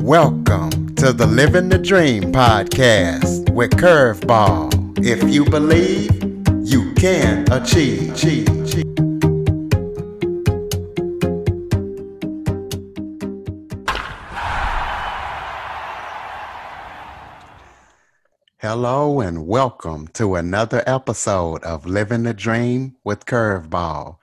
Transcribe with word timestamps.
Welcome 0.00 0.94
to 0.96 1.12
the 1.12 1.26
Living 1.26 1.68
the 1.68 1.78
Dream 1.78 2.32
podcast 2.32 3.50
with 3.52 3.72
Curveball. 3.72 5.04
If 5.04 5.22
you 5.32 5.44
believe, 5.44 6.12
you 6.62 6.94
can 6.94 7.44
achieve. 7.52 8.14
Hello 18.58 19.20
and 19.20 19.46
welcome 19.46 20.08
to 20.14 20.36
another 20.36 20.82
episode 20.86 21.62
of 21.64 21.86
Living 21.86 22.22
the 22.22 22.34
Dream 22.34 22.96
with 23.04 23.26
Curveball. 23.26 24.18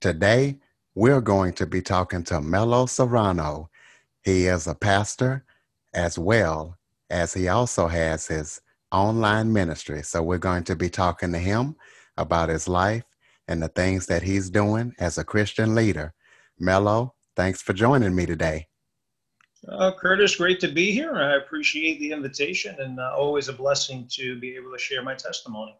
Today, 0.00 0.58
we're 0.94 1.20
going 1.20 1.52
to 1.54 1.66
be 1.66 1.82
talking 1.82 2.24
to 2.24 2.40
Melo 2.40 2.86
Serrano 2.86 3.70
he 4.22 4.46
is 4.46 4.66
a 4.66 4.74
pastor 4.74 5.44
as 5.94 6.18
well 6.18 6.76
as 7.08 7.34
he 7.34 7.48
also 7.48 7.88
has 7.88 8.26
his 8.26 8.60
online 8.92 9.52
ministry. 9.52 10.02
So 10.02 10.22
we're 10.22 10.38
going 10.38 10.64
to 10.64 10.76
be 10.76 10.88
talking 10.88 11.32
to 11.32 11.38
him 11.38 11.76
about 12.16 12.48
his 12.48 12.68
life 12.68 13.04
and 13.48 13.62
the 13.62 13.68
things 13.68 14.06
that 14.06 14.22
he's 14.22 14.50
doing 14.50 14.94
as 14.98 15.18
a 15.18 15.24
Christian 15.24 15.74
leader. 15.74 16.14
Melo, 16.58 17.14
thanks 17.36 17.62
for 17.62 17.72
joining 17.72 18.14
me 18.14 18.26
today. 18.26 18.68
Uh, 19.68 19.92
Curtis, 19.92 20.36
great 20.36 20.60
to 20.60 20.68
be 20.68 20.92
here. 20.92 21.16
I 21.16 21.36
appreciate 21.36 21.98
the 21.98 22.12
invitation 22.12 22.76
and 22.78 22.98
uh, 22.98 23.12
always 23.16 23.48
a 23.48 23.52
blessing 23.52 24.06
to 24.12 24.38
be 24.38 24.56
able 24.56 24.72
to 24.72 24.78
share 24.78 25.02
my 25.02 25.14
testimony. 25.14 25.74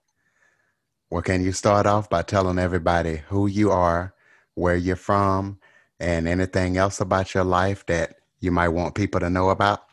Well, 1.11 1.23
can 1.23 1.43
you 1.43 1.53
start 1.53 1.87
off 1.87 2.11
by 2.11 2.23
telling 2.23 2.59
everybody 2.59 3.23
who 3.29 3.47
you 3.47 3.71
are, 3.71 4.15
where 4.55 4.77
you're 4.77 4.97
from, 4.97 5.59
and 5.99 6.29
anything 6.29 6.77
else 6.77 7.01
about 7.01 7.35
your 7.35 7.45
life 7.45 7.85
that 7.87 8.20
you 8.41 8.51
might 8.51 8.69
want 8.69 8.95
people 8.95 9.21
to 9.21 9.31
know 9.31 9.51
about? 9.51 9.85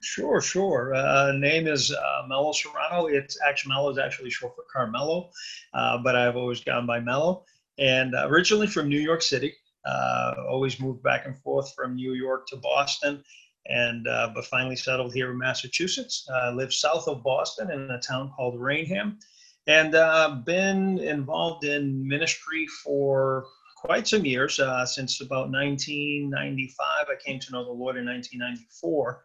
Sure, 0.00 0.40
sure. 0.40 0.94
Uh, 0.94 1.32
name 1.32 1.66
is 1.66 1.92
uh, 1.92 2.22
Melo 2.28 2.52
Serrano. 2.52 3.06
It's 3.06 3.38
actually 3.46 3.74
Melo 3.74 3.90
is 3.90 3.98
actually 3.98 4.30
short 4.30 4.54
for 4.54 4.64
Carmelo, 4.72 5.30
uh, 5.74 5.98
but 5.98 6.14
I've 6.14 6.36
always 6.36 6.60
gone 6.60 6.86
by 6.86 7.00
Melo. 7.00 7.44
And 7.78 8.14
originally 8.14 8.66
from 8.66 8.88
New 8.88 9.00
York 9.00 9.22
City, 9.22 9.54
uh, 9.84 10.34
always 10.48 10.80
moved 10.80 11.02
back 11.02 11.26
and 11.26 11.36
forth 11.38 11.72
from 11.74 11.94
New 11.94 12.12
York 12.14 12.46
to 12.48 12.56
Boston, 12.56 13.22
and 13.66 14.06
uh, 14.06 14.30
but 14.34 14.44
finally 14.44 14.76
settled 14.76 15.14
here 15.14 15.30
in 15.30 15.38
Massachusetts. 15.38 16.28
I 16.32 16.50
live 16.50 16.72
south 16.72 17.08
of 17.08 17.22
Boston 17.22 17.70
in 17.70 17.90
a 17.90 18.00
town 18.00 18.32
called 18.36 18.60
Raynham, 18.60 19.18
and 19.66 19.94
uh, 19.94 20.36
been 20.44 20.98
involved 20.98 21.64
in 21.64 22.06
ministry 22.06 22.66
for 22.66 23.46
quite 23.76 24.08
some 24.08 24.24
years, 24.24 24.58
uh, 24.58 24.84
since 24.84 25.20
about 25.20 25.50
1995. 25.50 27.06
I 27.08 27.14
came 27.24 27.38
to 27.38 27.52
know 27.52 27.64
the 27.64 27.70
Lord 27.70 27.96
in 27.96 28.06
1994. 28.06 29.24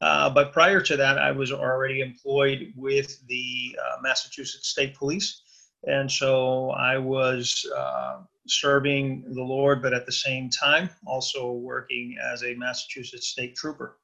Uh, 0.00 0.30
but 0.30 0.52
prior 0.52 0.80
to 0.80 0.96
that, 0.96 1.18
I 1.18 1.30
was 1.30 1.52
already 1.52 2.00
employed 2.00 2.72
with 2.76 3.16
the 3.28 3.76
uh, 3.80 3.96
Massachusetts 4.02 4.68
State 4.68 4.94
Police. 4.96 5.42
And 5.84 6.10
so 6.10 6.70
I 6.70 6.98
was 6.98 7.64
uh, 7.76 8.18
serving 8.46 9.24
the 9.34 9.42
Lord, 9.42 9.82
but 9.82 9.94
at 9.94 10.06
the 10.06 10.12
same 10.12 10.50
time, 10.50 10.90
also 11.06 11.52
working 11.52 12.16
as 12.32 12.42
a 12.42 12.54
Massachusetts 12.54 13.28
State 13.28 13.56
Trooper. 13.56 13.98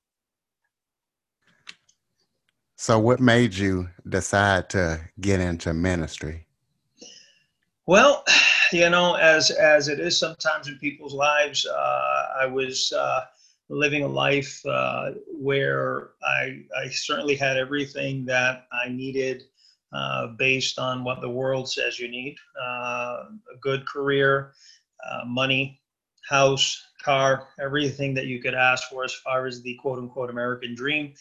So, 2.76 2.98
what 2.98 3.18
made 3.18 3.54
you 3.54 3.88
decide 4.08 4.70
to 4.70 5.00
get 5.20 5.40
into 5.40 5.74
ministry? 5.74 6.46
Well, 7.86 8.24
you 8.72 8.90
know, 8.90 9.14
as 9.14 9.50
as 9.50 9.88
it 9.88 10.00
is 10.00 10.18
sometimes 10.18 10.68
in 10.68 10.78
people's 10.78 11.14
lives, 11.14 11.66
uh, 11.66 12.26
I 12.40 12.46
was 12.46 12.92
uh, 12.92 13.22
living 13.68 14.02
a 14.02 14.08
life 14.08 14.64
uh, 14.66 15.12
where 15.28 16.10
I 16.22 16.62
I 16.76 16.88
certainly 16.90 17.36
had 17.36 17.56
everything 17.56 18.24
that 18.26 18.66
I 18.72 18.88
needed 18.88 19.44
uh, 19.92 20.28
based 20.38 20.78
on 20.78 21.04
what 21.04 21.20
the 21.20 21.30
world 21.30 21.70
says 21.70 21.98
you 21.98 22.08
need: 22.08 22.36
uh, 22.60 23.24
a 23.54 23.58
good 23.60 23.86
career, 23.86 24.52
uh, 25.08 25.24
money, 25.24 25.80
house, 26.28 26.82
car, 27.02 27.48
everything 27.60 28.14
that 28.14 28.26
you 28.26 28.40
could 28.40 28.54
ask 28.54 28.88
for 28.88 29.04
as 29.04 29.14
far 29.14 29.46
as 29.46 29.62
the 29.62 29.74
quote 29.76 29.98
unquote 29.98 30.30
American 30.30 30.74
dream. 30.74 31.14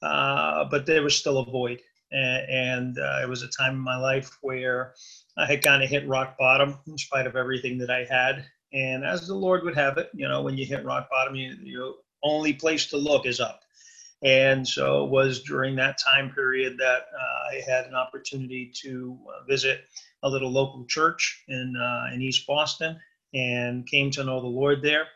but 0.00 0.86
there 0.86 1.02
was 1.02 1.16
still 1.16 1.38
a 1.38 1.44
void, 1.44 1.80
and, 2.12 2.96
and 2.96 2.98
it 3.22 3.28
was 3.28 3.42
a 3.42 3.48
time 3.48 3.74
in 3.74 3.80
my 3.80 3.96
life 3.96 4.38
where 4.40 4.94
I 5.36 5.46
had 5.46 5.62
kind 5.62 5.82
of 5.82 5.90
hit 5.90 6.08
rock 6.08 6.38
bottom 6.38 6.78
in 6.86 6.96
spite 6.98 7.26
of 7.26 7.36
everything 7.36 7.78
that 7.78 7.90
I 7.90 8.04
had. 8.04 8.44
And 8.72 9.04
as 9.04 9.26
the 9.26 9.34
Lord 9.34 9.64
would 9.64 9.76
have 9.76 9.98
it, 9.98 10.10
you 10.14 10.28
know, 10.28 10.42
when 10.42 10.56
you 10.56 10.66
hit 10.66 10.84
rock 10.84 11.08
bottom, 11.10 11.34
you, 11.34 11.54
your 11.62 11.94
only 12.22 12.52
place 12.52 12.86
to 12.86 12.96
look 12.96 13.26
is 13.26 13.40
up. 13.40 13.60
And 14.22 14.66
so 14.66 15.04
it 15.04 15.10
was 15.10 15.42
during 15.42 15.76
that 15.76 15.98
time 15.98 16.30
period 16.30 16.78
that 16.78 17.02
uh, 17.12 17.56
I 17.56 17.62
had 17.68 17.84
an 17.86 17.94
opportunity 17.94 18.72
to 18.82 19.18
uh, 19.28 19.44
visit 19.44 19.82
a 20.22 20.28
little 20.28 20.50
local 20.50 20.86
church 20.86 21.44
in, 21.48 21.76
uh, 21.76 22.14
in 22.14 22.22
East 22.22 22.46
Boston 22.46 22.98
and 23.34 23.86
came 23.86 24.10
to 24.12 24.24
know 24.24 24.40
the 24.40 24.46
Lord 24.46 24.82
there. 24.82 25.06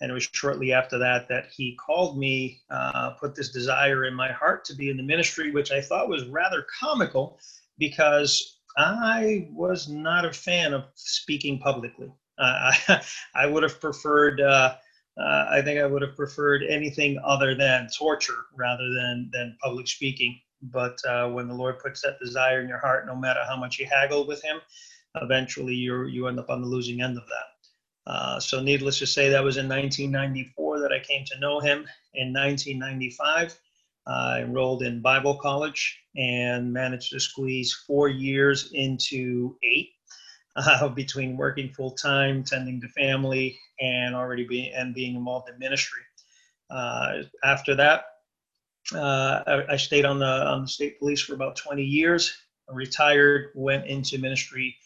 And 0.00 0.10
it 0.10 0.14
was 0.14 0.28
shortly 0.32 0.72
after 0.72 0.98
that 0.98 1.28
that 1.28 1.46
he 1.54 1.76
called 1.76 2.18
me, 2.18 2.60
uh, 2.70 3.10
put 3.10 3.34
this 3.34 3.50
desire 3.50 4.04
in 4.04 4.14
my 4.14 4.30
heart 4.30 4.64
to 4.66 4.74
be 4.74 4.90
in 4.90 4.96
the 4.96 5.02
ministry, 5.02 5.50
which 5.50 5.72
I 5.72 5.80
thought 5.80 6.08
was 6.08 6.26
rather 6.26 6.66
comical 6.80 7.40
because 7.78 8.60
I 8.76 9.48
was 9.52 9.88
not 9.88 10.24
a 10.24 10.32
fan 10.32 10.72
of 10.72 10.84
speaking 10.94 11.58
publicly. 11.58 12.12
Uh, 12.38 12.72
I, 12.88 13.02
I 13.34 13.46
would 13.46 13.62
have 13.62 13.80
preferred, 13.80 14.40
uh, 14.40 14.76
uh, 15.20 15.46
I 15.50 15.62
think 15.62 15.80
I 15.80 15.86
would 15.86 16.02
have 16.02 16.16
preferred 16.16 16.62
anything 16.68 17.18
other 17.24 17.54
than 17.54 17.88
torture 17.96 18.46
rather 18.56 18.88
than, 18.94 19.30
than 19.32 19.56
public 19.62 19.88
speaking. 19.88 20.40
But 20.62 20.98
uh, 21.08 21.28
when 21.28 21.48
the 21.48 21.54
Lord 21.54 21.80
puts 21.80 22.02
that 22.02 22.20
desire 22.20 22.60
in 22.60 22.68
your 22.68 22.78
heart, 22.78 23.06
no 23.06 23.16
matter 23.16 23.40
how 23.48 23.56
much 23.56 23.78
you 23.78 23.86
haggle 23.86 24.26
with 24.26 24.42
Him, 24.42 24.60
eventually 25.16 25.74
you 25.74 26.06
you 26.06 26.28
end 26.28 26.38
up 26.38 26.50
on 26.50 26.62
the 26.62 26.68
losing 26.68 27.02
end 27.02 27.18
of 27.18 27.24
that. 27.24 28.10
Uh, 28.10 28.40
so, 28.40 28.60
needless 28.60 28.98
to 28.98 29.06
say, 29.06 29.28
that 29.28 29.44
was 29.44 29.56
in 29.56 29.68
1994 29.68 30.80
that 30.80 30.92
I 30.92 30.98
came 31.00 31.24
to 31.26 31.38
know 31.40 31.60
Him. 31.60 31.86
In 32.14 32.32
1995, 32.32 33.58
I 34.06 34.40
enrolled 34.40 34.82
in 34.82 35.00
Bible 35.00 35.36
college 35.36 35.98
and 36.16 36.72
managed 36.72 37.12
to 37.12 37.20
squeeze 37.20 37.72
four 37.86 38.08
years 38.08 38.70
into 38.72 39.56
eight 39.62 39.90
uh, 40.56 40.88
between 40.88 41.36
working 41.36 41.72
full 41.72 41.92
time, 41.92 42.44
tending 42.44 42.80
to 42.80 42.88
family, 42.88 43.58
and 43.80 44.14
already 44.14 44.46
being 44.46 44.72
and 44.74 44.94
being 44.94 45.16
involved 45.16 45.48
in 45.48 45.58
ministry. 45.58 46.02
Uh, 46.70 47.22
after 47.44 47.74
that, 47.74 48.04
uh, 48.94 49.42
I, 49.46 49.72
I, 49.72 49.76
stayed 49.76 50.04
on 50.04 50.18
the 50.18 50.26
on 50.26 50.62
the 50.62 50.68
state 50.68 50.98
police 50.98 51.20
for 51.20 51.34
about 51.34 51.56
20 51.56 51.82
years. 51.82 52.36
I 52.68 52.74
retired, 52.74 53.50
went 53.54 53.86
into 53.86 54.18
ministry 54.18 54.76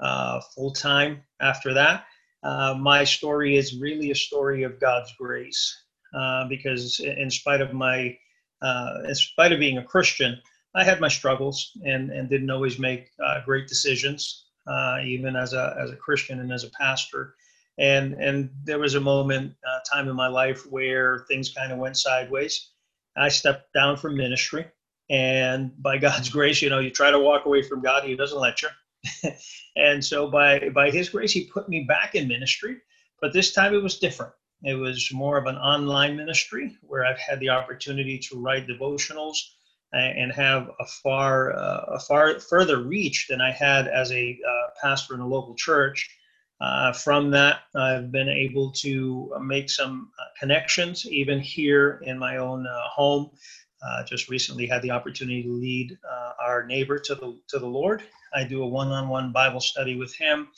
uh, 0.00 0.40
full 0.54 0.72
time. 0.72 1.22
After 1.40 1.74
that, 1.74 2.04
uh, 2.42 2.74
my 2.78 3.04
story 3.04 3.56
is 3.56 3.80
really 3.80 4.10
a 4.10 4.14
story 4.14 4.62
of 4.64 4.80
God's 4.80 5.12
grace, 5.18 5.84
uh, 6.14 6.46
because 6.48 7.00
in 7.00 7.30
spite 7.30 7.60
of 7.60 7.72
my 7.72 8.16
uh, 8.62 9.02
in 9.06 9.14
spite 9.14 9.52
of 9.52 9.58
being 9.58 9.78
a 9.78 9.84
Christian, 9.84 10.40
I 10.74 10.84
had 10.84 11.00
my 11.00 11.08
struggles 11.08 11.76
and, 11.84 12.10
and 12.10 12.28
didn't 12.28 12.50
always 12.50 12.78
make 12.78 13.10
uh, 13.24 13.40
great 13.44 13.68
decisions, 13.68 14.44
uh, 14.66 14.98
even 15.04 15.36
as 15.36 15.52
a, 15.52 15.76
as 15.80 15.90
a 15.90 15.96
Christian 15.96 16.40
and 16.40 16.52
as 16.52 16.64
a 16.64 16.70
pastor. 16.70 17.34
And, 17.78 18.14
and 18.14 18.50
there 18.64 18.78
was 18.78 18.94
a 18.94 19.00
moment, 19.00 19.54
uh, 19.66 19.78
time 19.90 20.08
in 20.08 20.16
my 20.16 20.28
life 20.28 20.66
where 20.70 21.24
things 21.28 21.52
kind 21.54 21.72
of 21.72 21.78
went 21.78 21.96
sideways. 21.96 22.70
I 23.16 23.28
stepped 23.28 23.72
down 23.72 23.96
from 23.96 24.16
ministry. 24.16 24.66
And 25.10 25.72
by 25.82 25.98
God's 25.98 26.28
grace, 26.28 26.60
you 26.60 26.70
know, 26.70 26.80
you 26.80 26.90
try 26.90 27.10
to 27.10 27.18
walk 27.18 27.46
away 27.46 27.62
from 27.62 27.80
God, 27.80 28.04
He 28.04 28.14
doesn't 28.14 28.38
let 28.38 28.62
you. 28.62 28.68
and 29.76 30.04
so 30.04 30.28
by, 30.28 30.68
by 30.70 30.90
His 30.90 31.08
grace, 31.08 31.32
He 31.32 31.44
put 31.44 31.68
me 31.68 31.84
back 31.84 32.14
in 32.14 32.28
ministry. 32.28 32.78
But 33.20 33.32
this 33.32 33.52
time 33.52 33.74
it 33.74 33.82
was 33.82 33.98
different. 33.98 34.32
It 34.64 34.74
was 34.74 35.12
more 35.12 35.38
of 35.38 35.46
an 35.46 35.56
online 35.56 36.16
ministry 36.16 36.76
where 36.82 37.04
I've 37.06 37.18
had 37.18 37.38
the 37.40 37.50
opportunity 37.50 38.18
to 38.18 38.40
write 38.40 38.66
devotionals 38.66 39.36
and 39.92 40.32
have 40.32 40.70
a 40.80 40.84
far 40.84 41.56
uh, 41.56 41.84
a 41.88 42.00
far 42.00 42.38
further 42.40 42.82
reach 42.82 43.26
than 43.28 43.40
I 43.40 43.52
had 43.52 43.88
as 43.88 44.12
a 44.12 44.38
uh, 44.46 44.70
pastor 44.82 45.14
in 45.14 45.20
a 45.20 45.26
local 45.26 45.54
church. 45.54 46.14
Uh, 46.60 46.92
from 46.92 47.30
that, 47.30 47.60
I've 47.76 48.10
been 48.10 48.28
able 48.28 48.72
to 48.72 49.32
make 49.40 49.70
some 49.70 50.10
uh, 50.18 50.24
connections, 50.40 51.06
even 51.06 51.38
here 51.38 52.02
in 52.04 52.18
my 52.18 52.38
own 52.38 52.66
uh, 52.66 52.88
home. 52.88 53.30
Uh, 53.80 54.02
just 54.04 54.28
recently 54.28 54.66
had 54.66 54.82
the 54.82 54.90
opportunity 54.90 55.44
to 55.44 55.52
lead 55.52 55.96
our 56.40 56.66
neighbor 56.66 56.98
to 56.98 57.14
the 57.14 57.38
to 57.48 57.60
the 57.60 57.66
Lord. 57.66 58.02
I 58.34 58.42
do 58.42 58.62
a 58.62 58.66
one-on-one 58.66 59.30
Bible 59.32 59.60
study 59.60 59.96
with 59.96 60.14
him 60.16 60.48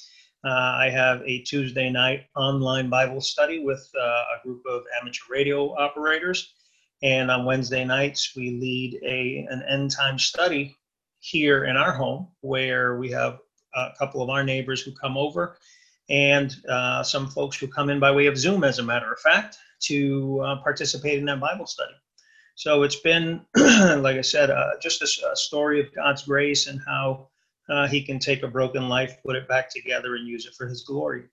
uh, 0.45 0.49
I 0.79 0.91
have 0.91 1.23
a 1.27 1.41
Tuesday 1.41 1.91
night 1.91 2.27
online 2.35 2.89
Bible 2.89 3.21
study 3.21 3.63
with 3.63 3.91
uh, 3.99 4.05
a 4.05 4.43
group 4.43 4.63
of 4.67 4.83
amateur 5.01 5.25
radio 5.31 5.75
operators. 5.77 6.55
And 7.03 7.31
on 7.31 7.45
Wednesday 7.45 7.85
nights, 7.85 8.33
we 8.37 8.51
lead 8.51 9.01
a, 9.05 9.47
an 9.51 9.63
end 9.69 9.91
time 9.91 10.19
study 10.19 10.77
here 11.19 11.65
in 11.65 11.77
our 11.77 11.93
home 11.93 12.29
where 12.41 12.99
we 12.99 13.11
have 13.11 13.39
a 13.75 13.91
couple 13.99 14.23
of 14.23 14.31
our 14.31 14.43
neighbors 14.43 14.83
who 14.83 14.93
come 14.93 15.17
over 15.17 15.57
and 16.09 16.57
uh, 16.69 17.03
some 17.03 17.29
folks 17.29 17.57
who 17.57 17.69
come 17.69 17.89
in 17.89 18.01
by 18.01 18.11
way 18.11 18.27
of 18.27 18.37
Zoom, 18.37 18.65
as 18.65 18.79
a 18.79 18.83
matter 18.83 19.13
of 19.13 19.21
fact, 19.21 19.57
to 19.81 20.41
uh, 20.45 20.57
participate 20.63 21.19
in 21.19 21.25
that 21.27 21.41
Bible 21.41 21.67
study. 21.67 21.93
So 22.57 22.83
it's 22.83 23.01
been, 23.01 23.41
like 23.57 24.17
I 24.17 24.21
said, 24.21 24.51
uh, 24.51 24.73
just 24.83 25.01
a, 25.03 25.31
a, 25.31 25.37
story 25.37 25.81
of 25.81 25.95
God's 25.95 26.25
grace 26.25 26.67
and 26.67 26.81
how 26.87 27.30
uh, 27.71 27.87
He 27.89 28.03
can 28.03 28.19
take 28.19 28.43
a 28.43 28.49
broken 28.49 28.89
life, 28.89 29.17
put 29.25 29.37
it 29.37 29.49
back 29.49 29.71
together, 29.71 30.17
and 30.17 30.27
use 30.27 30.47
it 30.47 30.55
for 30.55 30.67
His 30.67 30.83
glory. 30.83 31.25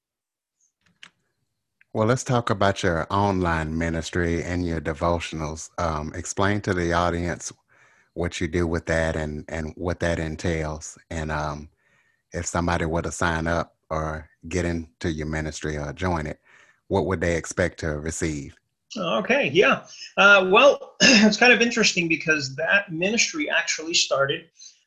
Well, 1.93 2.07
let's 2.07 2.23
talk 2.23 2.49
about 2.49 2.83
your 2.83 3.07
online 3.09 3.75
ministry 3.75 4.43
and 4.43 4.65
your 4.65 4.79
devotionals. 4.79 5.69
Um, 5.79 6.11
explain 6.13 6.61
to 6.61 6.73
the 6.73 6.93
audience 6.93 7.51
what 8.13 8.39
you 8.39 8.47
do 8.47 8.67
with 8.67 8.85
that 8.85 9.15
and, 9.15 9.45
and 9.47 9.73
what 9.75 9.99
that 10.01 10.19
entails. 10.19 10.97
And 11.09 11.31
um, 11.31 11.69
if 12.33 12.45
somebody 12.45 12.85
were 12.85 13.01
to 13.01 13.11
sign 13.11 13.47
up 13.47 13.75
or 13.89 14.29
get 14.47 14.65
into 14.65 15.11
your 15.11 15.27
ministry 15.27 15.77
or 15.77 15.93
join 15.93 16.27
it, 16.27 16.39
what 16.87 17.05
would 17.05 17.21
they 17.21 17.35
expect 17.35 17.79
to 17.79 17.99
receive? 17.99 18.55
Okay, 18.95 19.49
yeah. 19.53 19.83
Uh, 20.17 20.47
well, 20.51 20.95
it's 21.01 21.37
kind 21.37 21.53
of 21.53 21.61
interesting 21.61 22.07
because 22.07 22.55
that 22.55 22.91
ministry 22.91 23.49
actually 23.49 23.93
started 23.93 24.45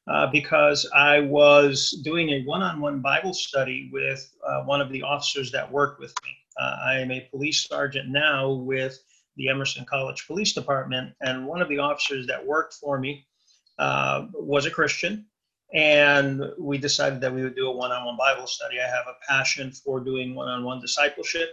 uh, 0.08 0.26
because 0.28 0.88
I 0.94 1.20
was 1.20 1.90
doing 2.02 2.30
a 2.30 2.44
one 2.44 2.62
on 2.62 2.80
one 2.80 3.00
Bible 3.00 3.34
study 3.34 3.90
with 3.92 4.30
uh, 4.46 4.62
one 4.64 4.80
of 4.80 4.90
the 4.90 5.02
officers 5.02 5.50
that 5.52 5.70
worked 5.70 6.00
with 6.00 6.14
me. 6.24 6.30
Uh, 6.60 6.76
I 6.84 6.98
am 6.98 7.10
a 7.10 7.28
police 7.30 7.64
sergeant 7.64 8.08
now 8.08 8.50
with 8.50 8.98
the 9.36 9.48
Emerson 9.48 9.84
College 9.84 10.26
Police 10.26 10.52
Department, 10.52 11.14
and 11.20 11.46
one 11.46 11.62
of 11.62 11.68
the 11.68 11.78
officers 11.78 12.26
that 12.26 12.44
worked 12.44 12.74
for 12.74 12.98
me 12.98 13.26
uh, 13.78 14.26
was 14.34 14.66
a 14.66 14.70
Christian 14.70 15.26
and 15.72 16.42
we 16.58 16.78
decided 16.78 17.20
that 17.20 17.32
we 17.32 17.42
would 17.42 17.54
do 17.54 17.68
a 17.68 17.72
one-on-one 17.72 18.16
bible 18.16 18.46
study 18.46 18.80
i 18.80 18.86
have 18.86 19.06
a 19.08 19.14
passion 19.28 19.70
for 19.70 20.00
doing 20.00 20.34
one-on-one 20.34 20.80
discipleship 20.80 21.50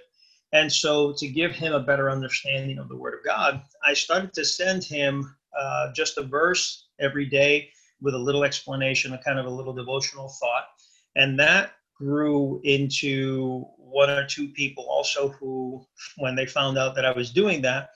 and 0.54 0.72
so 0.72 1.14
to 1.14 1.28
give 1.28 1.52
him 1.52 1.74
a 1.74 1.80
better 1.80 2.10
understanding 2.10 2.80
of 2.80 2.90
the 2.90 2.96
word 2.96 3.14
of 3.14 3.24
god 3.24 3.62
i 3.86 3.94
started 3.94 4.34
to 4.34 4.44
send 4.44 4.84
him 4.84 5.36
uh, 5.58 5.92
just 5.94 6.18
a 6.18 6.24
verse 6.24 6.88
every 7.00 7.26
day 7.26 7.70
with 8.02 8.14
a 8.14 8.18
little 8.18 8.44
explanation 8.44 9.14
a 9.14 9.24
kind 9.24 9.40
of 9.40 9.46
a 9.46 9.50
little 9.50 9.74
devotional 9.74 10.30
thought 10.40 10.66
and 11.16 11.40
that 11.40 11.72
grew 11.96 12.62
into 12.64 13.66
one 13.78 14.10
or 14.10 14.26
two 14.26 14.48
people 14.50 14.86
also 14.90 15.30
who 15.30 15.86
when 16.18 16.36
they 16.36 16.46
found 16.46 16.78
out 16.78 16.96
that 16.96 17.06
i 17.06 17.12
was 17.12 17.32
doing 17.32 17.62
that 17.62 17.90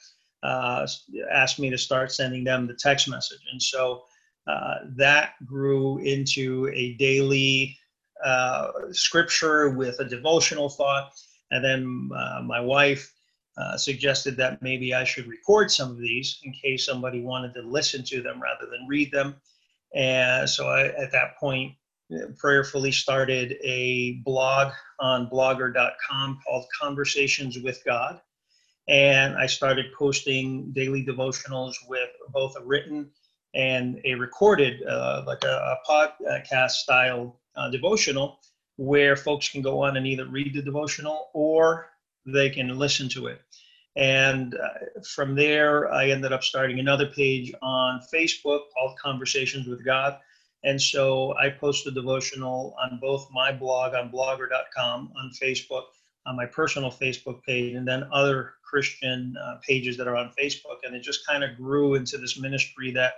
uh, 0.44 0.88
asked 1.32 1.60
me 1.60 1.70
to 1.70 1.78
start 1.78 2.12
sending 2.12 2.44
them 2.44 2.66
the 2.66 2.74
text 2.74 3.08
message 3.08 3.42
and 3.52 3.62
so 3.62 4.04
uh, 4.48 4.76
that 4.96 5.34
grew 5.46 6.00
into 6.00 6.68
a 6.74 6.94
daily 6.96 7.78
uh, 8.24 8.72
scripture 8.92 9.70
with 9.70 10.00
a 10.00 10.06
devotional 10.06 10.70
thought. 10.70 11.12
And 11.52 11.64
then 11.64 12.10
uh, 12.16 12.42
my 12.44 12.60
wife 12.60 13.14
uh, 13.58 13.78
suggested 13.78 14.38
that 14.38 14.62
maybe 14.62 14.94
I 14.94 15.04
should 15.04 15.28
record 15.28 15.72
some 15.72 15.92
of 15.92 15.98
these 15.98 16.40
in 16.44 16.54
case 16.54 16.86
somebody 16.86 17.22
wanted 17.22 17.54
to 17.56 17.62
listen 17.62 18.04
to 18.06 18.22
them 18.22 18.42
rather 18.42 18.70
than 18.70 18.88
read 18.88 19.12
them. 19.12 19.36
And 19.94 20.50
so 20.50 20.68
I, 20.68 20.88
at 20.88 21.12
that 21.12 21.38
point, 21.38 21.74
prayerfully 22.38 22.92
started 22.92 23.58
a 23.64 24.22
blog 24.26 24.74
on 25.00 25.30
blogger.com 25.30 26.40
called 26.46 26.66
Conversations 26.80 27.58
with 27.60 27.84
God. 27.86 28.22
And 28.88 29.36
I 29.36 29.46
started 29.46 29.86
posting 29.98 30.72
daily 30.74 31.06
devotionals 31.06 31.76
with 31.88 32.10
both 32.34 32.56
a 32.58 32.64
written 32.64 33.10
and 33.54 34.00
a 34.06 34.16
recorded, 34.16 34.82
uh, 34.84 35.24
like 35.28 35.44
a, 35.44 35.48
a, 35.48 35.78
podcast 35.90 36.72
style 36.72 37.40
uh, 37.56 37.70
devotional, 37.70 38.40
where 38.78 39.16
folks 39.16 39.50
can 39.50 39.62
go 39.62 39.84
on 39.84 39.98
and 39.98 40.08
either 40.08 40.26
read 40.26 40.54
the 40.54 40.62
devotional 40.62 41.30
or 41.34 41.90
they 42.26 42.50
can 42.50 42.78
listen 42.78 43.10
to 43.10 43.28
it. 43.28 43.42
And 43.96 44.56
uh, 44.56 45.02
from 45.04 45.36
there, 45.36 45.92
I 45.92 46.10
ended 46.10 46.32
up 46.32 46.44
starting 46.44 46.80
another 46.80 47.08
page 47.08 47.54
on 47.62 48.02
Facebook 48.14 48.62
called 48.74 48.98
Conversations 48.98 49.68
with 49.68 49.84
God. 49.84 50.18
And 50.64 50.82
so 50.82 51.36
I 51.38 51.50
post 51.50 51.88
a 51.88 51.92
devotional 51.92 52.76
on 52.82 53.00
both 53.02 53.28
my 53.32 53.52
blog 53.52 53.94
on 53.94 54.12
blogger.com, 54.12 55.12
on 55.18 55.32
Facebook, 55.42 55.86
on 56.26 56.36
my 56.36 56.46
personal 56.46 56.92
Facebook 56.92 57.44
page, 57.44 57.74
and 57.74 57.88
then 57.88 58.08
other 58.14 58.54
Christian 58.64 59.36
uh, 59.44 59.56
pages 59.68 59.98
that 59.98 60.08
are 60.08 60.16
on 60.16 60.32
Facebook. 60.40 60.78
And 60.84 60.96
it 60.96 61.02
just 61.02 61.26
kind 61.26 61.44
of 61.44 61.58
grew 61.58 61.96
into 61.96 62.18
this 62.18 62.40
ministry 62.40 62.92
that 62.92 63.14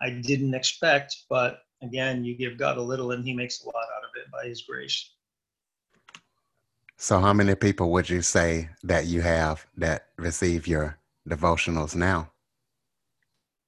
I 0.00 0.10
didn't 0.10 0.54
expect, 0.54 1.16
but 1.28 1.60
again, 1.82 2.24
you 2.24 2.36
give 2.36 2.58
God 2.58 2.76
a 2.76 2.82
little 2.82 3.12
and 3.12 3.24
he 3.24 3.34
makes 3.34 3.62
a 3.62 3.66
lot 3.66 3.74
out 3.76 4.04
of 4.04 4.10
it 4.16 4.30
by 4.30 4.46
his 4.46 4.62
grace. 4.62 5.10
So, 7.00 7.20
how 7.20 7.32
many 7.32 7.54
people 7.54 7.92
would 7.92 8.10
you 8.10 8.22
say 8.22 8.70
that 8.82 9.06
you 9.06 9.20
have 9.20 9.64
that 9.76 10.06
receive 10.16 10.66
your 10.66 10.98
devotionals 11.28 11.94
now? 11.94 12.32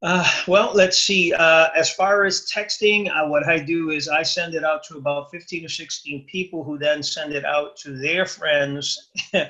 Uh, 0.03 0.29
well, 0.49 0.73
let's 0.75 0.99
see. 0.99 1.33
Uh, 1.33 1.69
as 1.77 1.93
far 1.93 2.25
as 2.25 2.51
texting, 2.51 3.09
uh, 3.09 3.29
what 3.29 3.47
I 3.47 3.61
do 3.61 3.91
is 3.91 4.09
I 4.09 4.25
send 4.25 4.55
it 4.55 4.65
out 4.65 4.83
to 4.85 4.97
about 4.97 5.31
15 5.31 5.65
or 5.65 5.69
16 5.69 6.27
people 6.27 6.65
who 6.65 6.77
then 6.77 7.05
send 7.05 7.33
it 7.33 7.45
out 7.45 7.77
to 7.79 7.97
their 7.97 8.27
friends. 8.27 9.11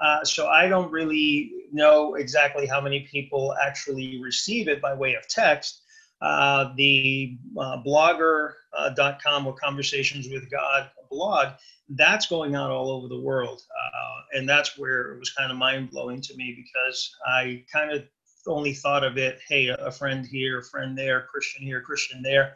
Uh, 0.00 0.24
so 0.24 0.46
I 0.46 0.68
don't 0.68 0.92
really 0.92 1.50
know 1.72 2.14
exactly 2.14 2.68
how 2.68 2.80
many 2.80 3.00
people 3.10 3.52
actually 3.60 4.22
receive 4.22 4.68
it 4.68 4.80
by 4.80 4.94
way 4.94 5.14
of 5.14 5.26
text. 5.26 5.82
Uh, 6.20 6.72
the 6.76 7.36
uh, 7.58 7.82
blogger.com 7.84 9.48
or 9.48 9.54
conversations 9.54 10.28
with 10.28 10.48
god 10.52 10.88
blog 11.10 11.48
that's 11.90 12.26
going 12.26 12.54
out 12.54 12.70
all 12.70 12.90
over 12.90 13.08
the 13.08 13.20
world 13.20 13.62
uh, 13.70 14.36
and 14.38 14.48
that's 14.48 14.78
where 14.78 15.12
it 15.12 15.18
was 15.18 15.32
kind 15.32 15.50
of 15.50 15.56
mind-blowing 15.56 16.20
to 16.20 16.34
me 16.36 16.54
because 16.56 17.14
i 17.26 17.62
kind 17.72 17.90
of 17.90 18.04
only 18.46 18.72
thought 18.72 19.04
of 19.04 19.18
it 19.18 19.38
hey 19.48 19.68
a 19.68 19.90
friend 19.90 20.26
here 20.26 20.60
a 20.60 20.64
friend 20.64 20.96
there 20.96 21.26
christian 21.30 21.62
here 21.62 21.80
christian 21.80 22.22
there 22.22 22.54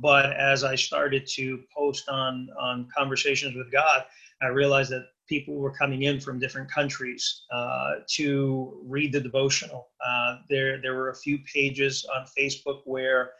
but 0.00 0.32
as 0.32 0.64
i 0.64 0.74
started 0.74 1.26
to 1.26 1.60
post 1.76 2.08
on 2.08 2.48
on 2.58 2.88
conversations 2.96 3.56
with 3.56 3.70
god 3.70 4.04
i 4.42 4.46
realized 4.46 4.90
that 4.90 5.06
people 5.28 5.54
were 5.56 5.70
coming 5.70 6.02
in 6.02 6.18
from 6.18 6.38
different 6.38 6.70
countries 6.70 7.42
uh, 7.52 7.96
to 8.08 8.80
read 8.84 9.12
the 9.12 9.20
devotional. 9.20 9.88
Uh, 10.04 10.38
there, 10.48 10.80
there 10.80 10.94
were 10.94 11.10
a 11.10 11.14
few 11.14 11.38
pages 11.52 12.06
on 12.16 12.26
Facebook 12.36 12.80
where, 12.84 13.32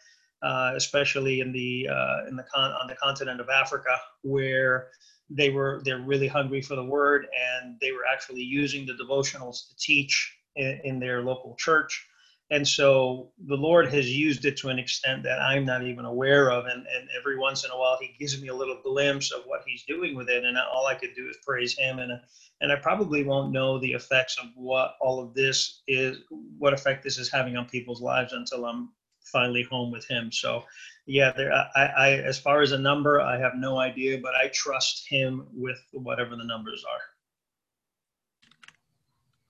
uh, 0.43 0.73
especially 0.77 1.41
in 1.41 1.51
the 1.51 1.89
uh, 1.91 2.29
in 2.29 2.37
the 2.37 2.45
con- 2.55 2.73
on 2.73 2.87
the 2.87 2.95
continent 2.95 3.41
of 3.41 3.49
Africa, 3.49 3.97
where 4.23 4.89
they 5.31 5.51
were 5.51 5.81
they're 5.85 6.01
really 6.01 6.29
hungry 6.29 6.63
for 6.63 6.77
the 6.77 6.85
word, 6.85 7.27
and 7.63 7.77
they 7.81 7.93
were 7.93 8.07
actually 8.13 8.43
using 8.43 8.87
the 8.87 8.95
devotionals 8.95 9.69
to 9.69 9.77
teach 9.77 10.37
in, 10.57 10.81
in 10.85 11.01
their 11.01 11.23
local 11.23 11.55
church. 11.57 12.07
And 12.51 12.67
so 12.67 13.31
the 13.47 13.57
lord 13.57 13.93
has 13.93 14.11
used 14.11 14.45
it 14.45 14.57
to 14.57 14.69
an 14.69 14.79
extent 14.79 15.23
that 15.23 15.41
i'm 15.41 15.65
not 15.65 15.83
even 15.85 16.05
aware 16.05 16.51
of 16.51 16.67
and, 16.67 16.87
and 16.87 17.09
every 17.19 17.39
once 17.39 17.65
in 17.65 17.71
a 17.71 17.79
while 17.79 17.99
he 18.01 18.15
gives 18.19 18.41
me 18.41 18.49
a 18.49 18.55
little 18.55 18.81
glimpse 18.83 19.33
of 19.33 19.43
what 19.47 19.63
he's 19.67 19.85
doing 19.85 20.17
with 20.17 20.29
it 20.29 20.45
and 20.45 20.57
all 20.59 20.87
i 20.87 20.95
could 20.95 21.15
do 21.15 21.29
is 21.29 21.37
praise 21.47 21.77
him 21.77 21.99
and 21.99 22.13
and 22.61 22.73
i 22.73 22.77
probably 22.77 23.25
won't 23.25 23.53
know 23.53 23.79
the 23.79 23.93
effects 23.93 24.39
of 24.39 24.47
what 24.55 24.95
all 25.01 25.21
of 25.23 25.35
this 25.35 25.83
is 25.89 26.19
what 26.59 26.73
effect 26.73 27.05
this 27.05 27.19
is 27.19 27.31
having 27.31 27.57
on 27.57 27.67
people's 27.67 28.03
lives 28.03 28.33
until 28.33 28.65
i'm 28.65 28.91
finally 29.33 29.63
home 29.65 29.91
with 29.91 30.07
him 30.09 30.31
so 30.33 30.65
yeah 31.07 31.33
there 31.37 31.53
I, 31.53 31.85
I 31.85 32.11
as 32.13 32.39
far 32.39 32.63
as 32.63 32.73
a 32.73 32.79
number 32.79 33.21
i 33.21 33.39
have 33.39 33.53
no 33.57 33.79
idea 33.79 34.19
but 34.23 34.35
i 34.35 34.49
trust 34.49 35.07
him 35.09 35.47
with 35.55 35.81
whatever 35.93 36.37
the 36.37 36.45
numbers 36.45 36.85
are 36.91 37.01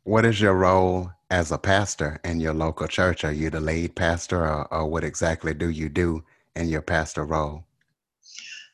what 0.08 0.25
is 0.25 0.40
your 0.40 0.54
role 0.54 1.12
as 1.30 1.52
a 1.52 1.58
pastor 1.58 2.18
in 2.25 2.40
your 2.40 2.54
local 2.54 2.87
church? 2.87 3.25
Are 3.25 3.32
you 3.32 3.50
the 3.50 3.61
lead 3.61 3.94
pastor, 3.94 4.42
or, 4.42 4.73
or 4.73 4.87
what 4.87 5.04
exactly 5.04 5.52
do 5.52 5.68
you 5.68 5.90
do 5.90 6.25
in 6.56 6.70
your 6.70 6.80
pastor 6.80 7.25
role? 7.25 7.64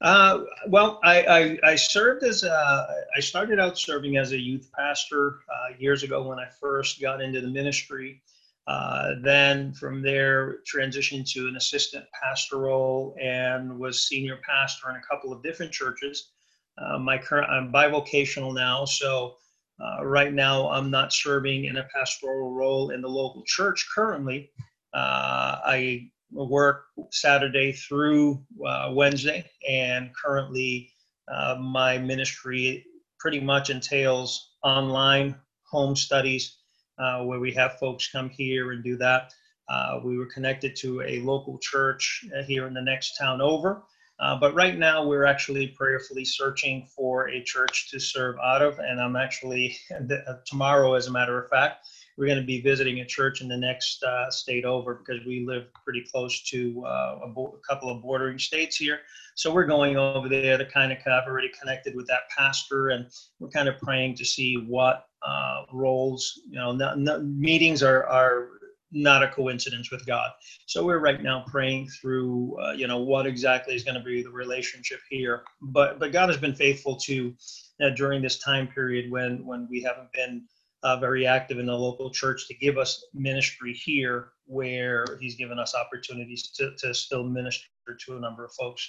Uh, 0.00 0.42
well, 0.68 1.00
I, 1.02 1.58
I, 1.64 1.70
I, 1.70 1.74
served 1.76 2.24
as 2.24 2.44
a, 2.44 2.86
I 3.16 3.20
started 3.20 3.58
out 3.58 3.78
serving 3.78 4.16
as 4.16 4.32
a 4.32 4.38
youth 4.38 4.70
pastor 4.78 5.40
uh, 5.48 5.74
years 5.78 6.02
ago 6.02 6.22
when 6.22 6.38
I 6.38 6.46
first 6.60 7.00
got 7.00 7.20
into 7.20 7.40
the 7.40 7.48
ministry. 7.48 8.22
Uh, 8.66 9.10
then 9.22 9.72
from 9.74 10.02
there, 10.02 10.58
transitioned 10.72 11.30
to 11.30 11.48
an 11.48 11.56
assistant 11.56 12.04
pastor 12.20 12.58
role 12.58 13.14
and 13.20 13.78
was 13.78 14.08
senior 14.08 14.38
pastor 14.48 14.90
in 14.90 14.96
a 14.96 15.02
couple 15.10 15.32
of 15.32 15.42
different 15.42 15.70
churches. 15.70 16.30
Uh, 16.78 16.98
my 16.98 17.18
current, 17.18 17.50
I'm 17.50 17.72
bivocational 17.72 18.54
now, 18.54 18.84
so 18.84 19.36
uh, 19.80 20.04
right 20.04 20.32
now, 20.32 20.68
I'm 20.70 20.90
not 20.90 21.12
serving 21.12 21.64
in 21.64 21.78
a 21.78 21.88
pastoral 21.94 22.52
role 22.52 22.90
in 22.90 23.00
the 23.00 23.08
local 23.08 23.42
church 23.44 23.88
currently. 23.92 24.50
Uh, 24.92 25.58
I 25.64 26.10
work 26.30 26.84
Saturday 27.10 27.72
through 27.72 28.44
uh, 28.64 28.90
Wednesday, 28.92 29.50
and 29.68 30.10
currently, 30.14 30.90
uh, 31.28 31.56
my 31.60 31.98
ministry 31.98 32.84
pretty 33.18 33.40
much 33.40 33.70
entails 33.70 34.54
online 34.62 35.34
home 35.64 35.96
studies 35.96 36.58
uh, 36.98 37.24
where 37.24 37.40
we 37.40 37.52
have 37.52 37.78
folks 37.78 38.10
come 38.10 38.30
here 38.30 38.72
and 38.72 38.82
do 38.84 38.96
that. 38.96 39.32
Uh, 39.68 40.00
we 40.04 40.18
were 40.18 40.26
connected 40.26 40.76
to 40.76 41.00
a 41.02 41.20
local 41.20 41.58
church 41.58 42.24
here 42.46 42.66
in 42.66 42.74
the 42.74 42.82
next 42.82 43.16
town 43.16 43.40
over. 43.40 43.82
Uh, 44.20 44.38
but 44.38 44.54
right 44.54 44.78
now, 44.78 45.04
we're 45.04 45.24
actually 45.24 45.68
prayerfully 45.68 46.24
searching 46.24 46.86
for 46.94 47.28
a 47.30 47.42
church 47.42 47.90
to 47.90 47.98
serve 47.98 48.36
out 48.44 48.62
of. 48.62 48.78
And 48.78 49.00
I'm 49.00 49.16
actually, 49.16 49.76
tomorrow, 50.46 50.94
as 50.94 51.08
a 51.08 51.12
matter 51.12 51.42
of 51.42 51.50
fact, 51.50 51.86
we're 52.16 52.26
going 52.26 52.38
to 52.38 52.44
be 52.44 52.60
visiting 52.60 53.00
a 53.00 53.04
church 53.04 53.40
in 53.40 53.48
the 53.48 53.56
next 53.56 54.02
uh, 54.02 54.30
state 54.30 54.64
over 54.64 54.94
because 54.94 55.24
we 55.26 55.44
live 55.46 55.64
pretty 55.84 56.04
close 56.10 56.42
to 56.44 56.84
uh, 56.86 57.20
a, 57.24 57.28
bo- 57.28 57.58
a, 57.58 57.66
couple 57.68 57.90
of 57.90 58.02
bordering 58.02 58.38
states 58.38 58.76
here. 58.76 59.00
So 59.34 59.52
we're 59.52 59.66
going 59.66 59.96
over 59.96 60.28
there 60.28 60.56
to 60.56 60.64
kind 60.66 60.92
of 60.92 60.98
I've 61.06 61.26
already 61.26 61.50
connected 61.60 61.94
with 61.96 62.06
that 62.06 62.28
pastor, 62.36 62.90
and 62.90 63.06
we're 63.40 63.48
kind 63.48 63.68
of 63.68 63.78
praying 63.78 64.14
to 64.16 64.24
see 64.24 64.54
what 64.68 65.06
uh, 65.26 65.64
roles. 65.72 66.40
You 66.48 66.58
know, 66.58 67.20
meetings 67.20 67.82
are 67.82 68.06
are 68.06 68.48
not 68.94 69.24
a 69.24 69.28
coincidence 69.28 69.90
with 69.90 70.06
God. 70.06 70.30
So 70.66 70.84
we're 70.84 71.00
right 71.00 71.20
now 71.20 71.44
praying 71.48 71.88
through, 71.88 72.56
uh, 72.62 72.72
you 72.72 72.86
know, 72.86 72.98
what 72.98 73.26
exactly 73.26 73.74
is 73.74 73.82
going 73.82 73.96
to 73.96 74.04
be 74.04 74.22
the 74.22 74.30
relationship 74.30 75.00
here. 75.10 75.42
But 75.60 75.98
but 75.98 76.12
God 76.12 76.28
has 76.28 76.38
been 76.38 76.54
faithful 76.54 76.96
to 77.00 77.34
uh, 77.82 77.90
during 77.90 78.22
this 78.22 78.38
time 78.38 78.68
period 78.68 79.10
when 79.10 79.44
when 79.44 79.66
we 79.68 79.82
haven't 79.82 80.12
been 80.12 80.44
uh, 80.84 80.98
very 80.98 81.26
active 81.26 81.58
in 81.58 81.66
the 81.66 81.76
local 81.76 82.10
church 82.10 82.46
to 82.46 82.54
give 82.54 82.76
us 82.78 83.04
ministry 83.14 83.72
here 83.72 84.28
where 84.46 85.04
he's 85.20 85.34
given 85.34 85.58
us 85.58 85.74
opportunities 85.74 86.50
to, 86.50 86.72
to 86.76 86.92
still 86.94 87.24
minister 87.24 87.66
to 88.06 88.16
a 88.16 88.20
number 88.20 88.44
of 88.44 88.52
folks. 88.52 88.88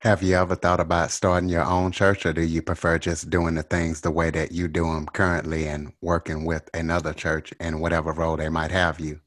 Have 0.00 0.22
you 0.22 0.36
ever 0.36 0.54
thought 0.54 0.78
about 0.78 1.10
starting 1.10 1.48
your 1.48 1.64
own 1.64 1.90
church 1.90 2.24
or 2.26 2.32
do 2.32 2.42
you 2.42 2.62
prefer 2.62 2.98
just 2.98 3.28
doing 3.28 3.54
the 3.54 3.64
things 3.64 4.00
the 4.00 4.10
way 4.10 4.30
that 4.30 4.52
you 4.52 4.68
do 4.68 4.84
them 4.84 5.06
currently 5.06 5.66
and 5.66 5.92
working 6.00 6.44
with 6.44 6.70
another 6.72 7.12
church 7.12 7.52
in 7.58 7.80
whatever 7.80 8.12
role 8.12 8.36
they 8.36 8.48
might 8.48 8.70
have 8.70 9.00
you? 9.00 9.20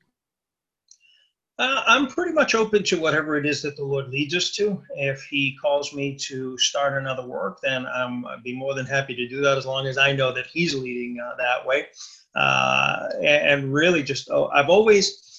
Uh, 1.59 1.83
I'm 1.85 2.07
pretty 2.07 2.31
much 2.31 2.55
open 2.55 2.83
to 2.83 2.99
whatever 2.99 3.35
it 3.35 3.45
is 3.45 3.61
that 3.63 3.75
the 3.75 3.83
Lord 3.83 4.07
leads 4.07 4.33
us 4.33 4.51
to. 4.51 4.81
If 4.95 5.23
He 5.23 5.57
calls 5.61 5.93
me 5.93 6.15
to 6.27 6.57
start 6.57 6.97
another 6.97 7.27
work, 7.27 7.59
then 7.61 7.85
um, 7.93 8.25
I'd 8.25 8.43
be 8.43 8.55
more 8.55 8.73
than 8.73 8.85
happy 8.85 9.13
to 9.15 9.27
do 9.27 9.41
that 9.41 9.57
as 9.57 9.65
long 9.65 9.85
as 9.85 9.97
I 9.97 10.13
know 10.13 10.31
that 10.31 10.47
He's 10.47 10.73
leading 10.73 11.19
uh, 11.19 11.35
that 11.37 11.65
way. 11.65 11.87
Uh, 12.33 13.09
and, 13.17 13.63
and, 13.63 13.73
really, 13.73 14.01
just 14.03 14.29
oh, 14.29 14.47
I've 14.53 14.69
always 14.69 15.29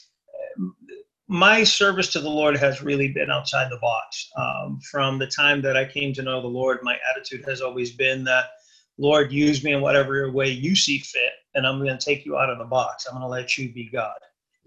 my 1.31 1.63
service 1.63 2.09
to 2.13 2.21
the 2.21 2.29
Lord 2.29 2.57
has 2.57 2.83
really 2.83 3.07
been 3.13 3.31
outside 3.31 3.71
the 3.71 3.79
box. 3.79 4.29
Um, 4.37 4.81
from 4.91 5.17
the 5.17 5.29
time 5.29 5.63
that 5.63 5.77
I 5.77 5.85
came 5.85 6.13
to 6.15 6.23
know 6.23 6.43
the 6.43 6.49
Lord, 6.49 6.81
my 6.83 6.99
attitude 7.09 7.45
has 7.47 7.61
always 7.61 7.93
been 7.93 8.25
that, 8.25 8.47
Lord, 8.99 9.33
use 9.33 9.63
me 9.63 9.73
in 9.73 9.81
whatever 9.81 10.29
way 10.33 10.51
you 10.51 10.75
see 10.75 10.99
fit, 10.99 11.33
and 11.55 11.65
I'm 11.65 11.79
going 11.79 11.97
to 11.97 12.05
take 12.05 12.27
you 12.27 12.37
out 12.37 12.51
of 12.51 12.59
the 12.59 12.65
box. 12.65 13.07
I'm 13.07 13.13
going 13.13 13.23
to 13.23 13.29
let 13.29 13.57
you 13.57 13.73
be 13.73 13.89
God. 13.89 14.19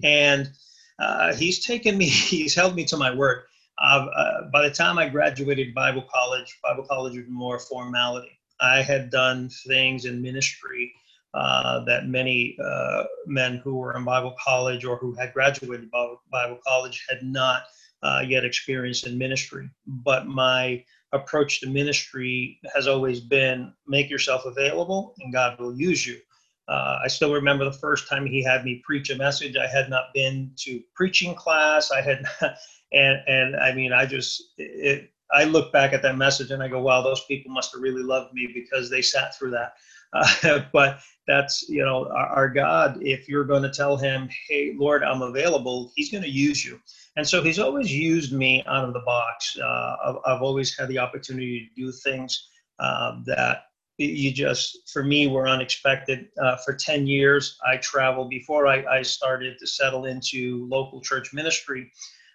And 0.04 0.54
uh, 1.00 1.34
he's 1.34 1.66
taken 1.66 1.98
me, 1.98 2.06
he's 2.10 2.56
held 2.56 2.76
me 2.76 2.86
to 2.86 2.98
my 2.98 3.14
word. 3.14 3.44
Uh, 3.82 4.08
uh, 4.16 4.52
by 4.52 4.68
the 4.68 4.74
time 4.74 4.98
I 5.00 5.10
graduated 5.10 5.74
Bible 5.74 6.06
college, 6.14 6.60
Bible 6.64 6.86
college 6.90 7.18
was 7.18 7.28
more 7.30 7.60
formality. 7.60 8.40
I 8.62 8.82
had 8.82 9.10
done 9.10 9.50
things 9.68 10.06
in 10.06 10.22
ministry 10.22 10.94
uh, 11.34 11.84
that 11.86 12.08
many 12.08 12.58
uh, 12.64 13.04
men 13.28 13.58
who 13.64 13.76
were 13.76 13.96
in 13.98 14.06
Bible 14.06 14.36
college 14.44 14.86
or 14.86 14.98
who 14.98 15.14
had 15.16 15.34
graduated 15.34 15.92
Bible, 15.92 16.22
Bible 16.32 16.60
college 16.66 17.06
had 17.10 17.24
not 17.24 17.64
uh, 18.04 18.24
yet 18.28 18.46
experienced 18.46 19.08
in 19.08 19.18
ministry. 19.18 19.70
But 19.88 20.28
my 20.28 20.84
approach 21.14 21.62
to 21.62 21.70
ministry 21.70 22.60
has 22.76 22.88
always 22.88 23.20
been 23.22 23.74
make 23.88 24.10
yourself 24.10 24.46
available 24.46 25.16
and 25.20 25.34
God 25.34 25.60
will 25.60 25.76
use 25.78 26.06
you. 26.08 26.20
Uh, 26.68 27.00
I 27.04 27.08
still 27.08 27.34
remember 27.34 27.66
the 27.66 27.74
first 27.74 28.08
time 28.08 28.26
he 28.26 28.44
had 28.44 28.64
me 28.64 28.82
preach 28.86 29.10
a 29.10 29.18
message. 29.18 29.58
I 29.58 29.68
had 29.68 29.90
not 29.90 30.14
been 30.14 30.52
to 30.60 30.82
preaching 30.96 31.36
class. 31.36 31.92
I 31.92 32.02
had, 32.02 32.26
and 32.94 33.20
and 33.28 33.56
I 33.56 33.74
mean, 33.74 33.92
I 33.92 34.06
just 34.06 34.44
it, 34.58 35.12
I 35.34 35.46
look 35.46 35.74
back 35.74 35.94
at 35.94 36.02
that 36.04 36.18
message 36.18 36.52
and 36.52 36.62
I 36.62 36.68
go, 36.68 36.82
wow, 36.82 37.02
those 37.02 37.26
people 37.26 37.52
must 37.52 37.74
have 37.74 37.82
really 37.82 38.04
loved 38.04 38.34
me 38.34 38.50
because 38.54 38.90
they 38.90 39.02
sat 39.02 39.36
through 39.38 39.52
that. 39.52 39.74
Uh, 40.16 40.60
but 40.72 41.00
that's 41.26 41.68
you 41.68 41.84
know 41.84 42.08
our, 42.10 42.28
our, 42.28 42.48
God. 42.48 43.00
If 43.02 43.28
you're 43.28 43.46
going 43.46 43.64
to 43.64 43.72
tell 43.72 43.98
him, 43.98 44.30
hey, 44.48 44.76
Lord, 44.78 45.04
I'm 45.04 45.24
available, 45.24 45.92
He's 45.96 46.12
going 46.12 46.22
to 46.22 46.30
use 46.30 46.64
you. 46.64 46.80
And 47.16 47.28
so 47.28 47.42
He's 47.42 47.58
always 47.58 47.92
used 47.92 48.32
me 48.32 48.64
out 48.68 48.86
of 48.86 48.94
the 48.94 49.00
box. 49.00 49.58
Uh, 49.60 49.96
I've, 50.06 50.16
I've, 50.24 50.42
always 50.44 50.78
had 50.78 50.88
the 50.90 51.00
opportunity 51.00 51.68
to 51.68 51.82
do 51.82 51.92
things 51.92 52.48
uh, 52.78 53.22
that 53.26 53.64
you 53.98 54.32
just 54.32 54.90
for 54.92 55.04
me 55.04 55.28
were 55.28 55.48
unexpected. 55.48 56.28
Uh, 56.42 56.58
for 56.58 56.74
10 56.74 57.06
years 57.08 57.60
i 57.66 57.78
traveled 57.78 58.30
before 58.30 58.68
I, 58.68 58.84
I, 58.86 59.02
started 59.02 59.58
to 59.60 59.68
settle 59.68 60.06
into 60.06 60.68
local 60.68 61.02
church 61.02 61.34
ministry 61.34 61.92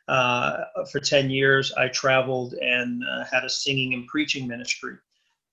uh, 0.07 0.65
for 0.93 1.01
10 1.01 1.31
years 1.31 1.73
i 1.73 1.89
traveled 1.89 2.55
and 2.55 3.03
uh, 3.05 3.25
had 3.25 3.45
a 3.45 3.51
singing 3.51 3.95
and 3.95 4.07
preaching 4.07 4.47
ministry. 4.47 4.97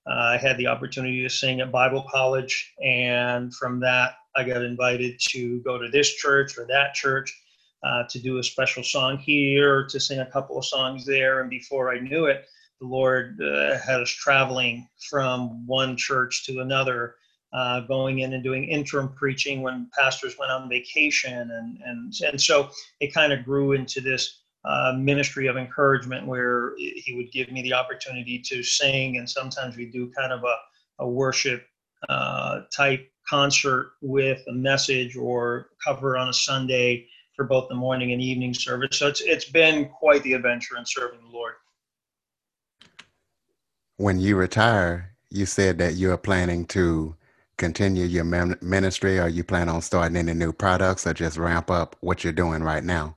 Uh, 0.08 0.34
i 0.34 0.36
had 0.36 0.56
the 0.58 0.66
opportunity 0.66 1.22
to 1.22 1.28
sing 1.28 1.60
at 1.60 1.72
bible 1.72 2.04
college 2.10 2.72
and 2.84 3.52
from 3.54 3.80
that 3.80 4.14
i 4.36 4.44
got 4.44 4.62
invited 4.62 5.18
to 5.18 5.60
go 5.60 5.78
to 5.78 5.88
this 5.88 6.14
church 6.14 6.56
or 6.56 6.66
that 6.66 6.94
church 6.94 7.42
uh, 7.82 8.04
to 8.08 8.18
do 8.18 8.38
a 8.38 8.42
special 8.42 8.82
song 8.82 9.18
here 9.18 9.84
to 9.84 10.00
sing 10.00 10.20
a 10.20 10.30
couple 10.30 10.56
of 10.56 10.64
songs 10.64 11.04
there 11.04 11.40
and 11.40 11.50
before 11.50 11.92
i 11.92 11.98
knew 11.98 12.26
it 12.26 12.46
the 12.80 12.86
Lord 12.86 13.40
uh, 13.40 13.78
had 13.78 14.00
us 14.00 14.10
traveling 14.10 14.88
from 15.08 15.66
one 15.66 15.96
church 15.96 16.44
to 16.46 16.60
another, 16.60 17.16
uh, 17.52 17.80
going 17.80 18.18
in 18.18 18.34
and 18.34 18.44
doing 18.44 18.64
interim 18.64 19.08
preaching 19.14 19.62
when 19.62 19.88
pastors 19.98 20.36
went 20.38 20.52
on 20.52 20.68
vacation, 20.68 21.50
and 21.50 21.78
and 21.84 22.12
and 22.20 22.40
so 22.40 22.70
it 23.00 23.14
kind 23.14 23.32
of 23.32 23.44
grew 23.44 23.72
into 23.72 24.00
this 24.00 24.42
uh, 24.64 24.92
ministry 24.98 25.46
of 25.46 25.56
encouragement 25.56 26.26
where 26.26 26.74
he 26.76 27.14
would 27.16 27.32
give 27.32 27.50
me 27.50 27.62
the 27.62 27.72
opportunity 27.72 28.38
to 28.38 28.62
sing, 28.62 29.16
and 29.16 29.28
sometimes 29.28 29.76
we 29.76 29.86
do 29.86 30.10
kind 30.10 30.32
of 30.32 30.44
a, 30.44 30.56
a 31.04 31.08
worship 31.08 31.66
uh, 32.08 32.60
type 32.74 33.10
concert 33.28 33.92
with 34.02 34.42
a 34.48 34.52
message 34.52 35.16
or 35.16 35.70
cover 35.82 36.18
on 36.18 36.28
a 36.28 36.32
Sunday 36.32 37.06
for 37.34 37.44
both 37.44 37.68
the 37.68 37.74
morning 37.74 38.12
and 38.12 38.20
evening 38.20 38.52
service. 38.52 38.98
So 38.98 39.08
it's 39.08 39.22
it's 39.22 39.48
been 39.48 39.88
quite 39.88 40.22
the 40.24 40.34
adventure 40.34 40.76
in 40.76 40.84
serving 40.84 41.20
the 41.20 41.30
Lord 41.30 41.54
when 43.96 44.18
you 44.18 44.36
retire, 44.36 45.14
you 45.30 45.46
said 45.46 45.78
that 45.78 45.94
you're 45.94 46.16
planning 46.16 46.66
to 46.66 47.16
continue 47.56 48.04
your 48.04 48.24
ministry 48.24 49.18
or 49.18 49.28
you 49.28 49.42
plan 49.42 49.68
on 49.68 49.80
starting 49.80 50.16
any 50.16 50.34
new 50.34 50.52
products 50.52 51.06
or 51.06 51.14
just 51.14 51.38
ramp 51.38 51.70
up 51.70 51.96
what 52.00 52.22
you're 52.22 52.32
doing 52.32 52.62
right 52.62 52.84
now? 52.84 53.16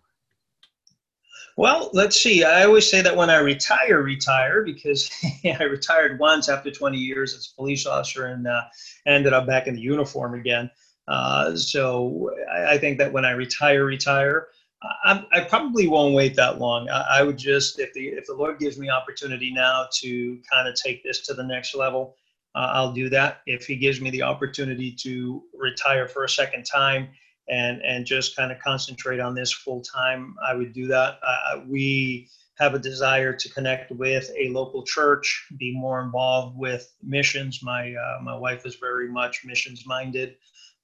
Well, 1.58 1.90
let's 1.92 2.22
see. 2.22 2.46
I 2.46 2.64
always 2.64 2.90
say 2.90 3.02
that 3.02 3.18
when 3.18 3.30
I 3.30 3.40
retire, 3.40 4.02
retire 4.02 4.64
because 4.64 5.12
I 5.44 5.64
retired 5.64 6.18
once 6.18 6.48
after 6.48 6.72
20 6.72 6.98
years 6.98 7.34
as 7.34 7.52
a 7.52 7.56
police 7.58 7.86
officer 7.86 8.28
and 8.28 8.48
uh, 8.48 8.62
ended 9.06 9.34
up 9.34 9.46
back 9.46 9.68
in 9.68 9.76
the 9.76 9.82
uniform 9.82 10.40
again. 10.40 10.72
Uh, 11.10 11.58
so 11.58 12.32
I, 12.50 12.76
I, 12.76 12.78
think 12.78 12.98
that 13.00 13.12
when 13.12 13.26
I 13.26 13.32
retire, 13.32 13.84
retire. 13.84 14.48
I, 14.82 15.26
I, 15.32 15.42
probably 15.42 15.88
won't 15.88 16.14
wait 16.14 16.36
that 16.36 16.60
long. 16.60 16.90
I, 16.90 17.20
I, 17.20 17.24
would 17.24 17.38
just, 17.38 17.80
if 17.80 17.94
the 17.94 18.08
if 18.08 18.26
the 18.28 18.34
Lord 18.34 18.60
gives 18.60 18.78
me 18.78 18.90
opportunity 18.90 19.52
now 19.52 19.88
to 19.96 20.40
kind 20.50 20.68
of 20.70 20.76
take 20.76 21.04
this 21.04 21.20
to 21.28 21.34
the 21.34 21.44
next 21.44 21.76
level, 21.76 22.16
uh, 22.56 22.72
I'll 22.74 22.94
do 22.94 23.10
that. 23.10 23.42
If 23.46 23.66
He 23.66 23.76
gives 23.76 24.00
me 24.00 24.10
the 24.10 24.22
opportunity 24.22 24.92
to 25.02 25.44
retire 25.54 26.08
for 26.08 26.24
a 26.24 26.30
second 26.30 26.64
time 26.64 27.10
and 27.50 27.82
and 27.82 28.06
just 28.06 28.38
kind 28.38 28.52
of 28.52 28.60
concentrate 28.60 29.20
on 29.20 29.36
this 29.36 29.52
full 29.52 29.82
time, 29.82 30.36
I 30.46 30.54
would 30.54 30.72
do 30.72 30.88
that. 30.88 31.20
Uh, 31.24 31.62
we 31.68 32.30
have 32.58 32.74
a 32.74 32.80
desire 32.80 33.34
to 33.34 33.50
connect 33.50 33.92
with 33.92 34.30
a 34.38 34.50
local 34.50 34.84
church, 34.84 35.48
be 35.58 35.74
more 35.74 36.02
involved 36.02 36.58
with 36.58 36.94
missions. 37.04 37.62
My 37.62 37.94
uh, 37.94 38.22
my 38.22 38.36
wife 38.36 38.66
is 38.66 38.76
very 38.76 39.10
much 39.10 39.44
missions 39.44 39.86
minded 39.86 40.36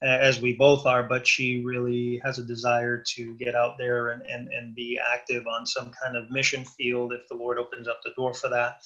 as 0.02 0.42
we 0.42 0.54
both 0.54 0.86
are, 0.86 1.04
but 1.04 1.26
she 1.26 1.64
really 1.64 2.22
has 2.24 2.38
a 2.38 2.44
desire 2.44 3.04
to 3.16 3.34
get 3.36 3.56
out 3.56 3.78
there 3.78 4.10
and, 4.10 4.22
and, 4.24 4.50
and 4.50 4.76
be 4.76 5.00
active 5.14 5.46
on 5.48 5.66
some 5.66 5.92
kind 6.04 6.18
of 6.18 6.30
mission 6.30 6.64
field 6.66 7.14
if 7.14 7.28
the 7.30 7.36
Lord 7.36 7.58
opens 7.58 7.88
up 7.88 8.00
the 8.04 8.12
door 8.16 8.34
for 8.34 8.50
that, 8.50 8.78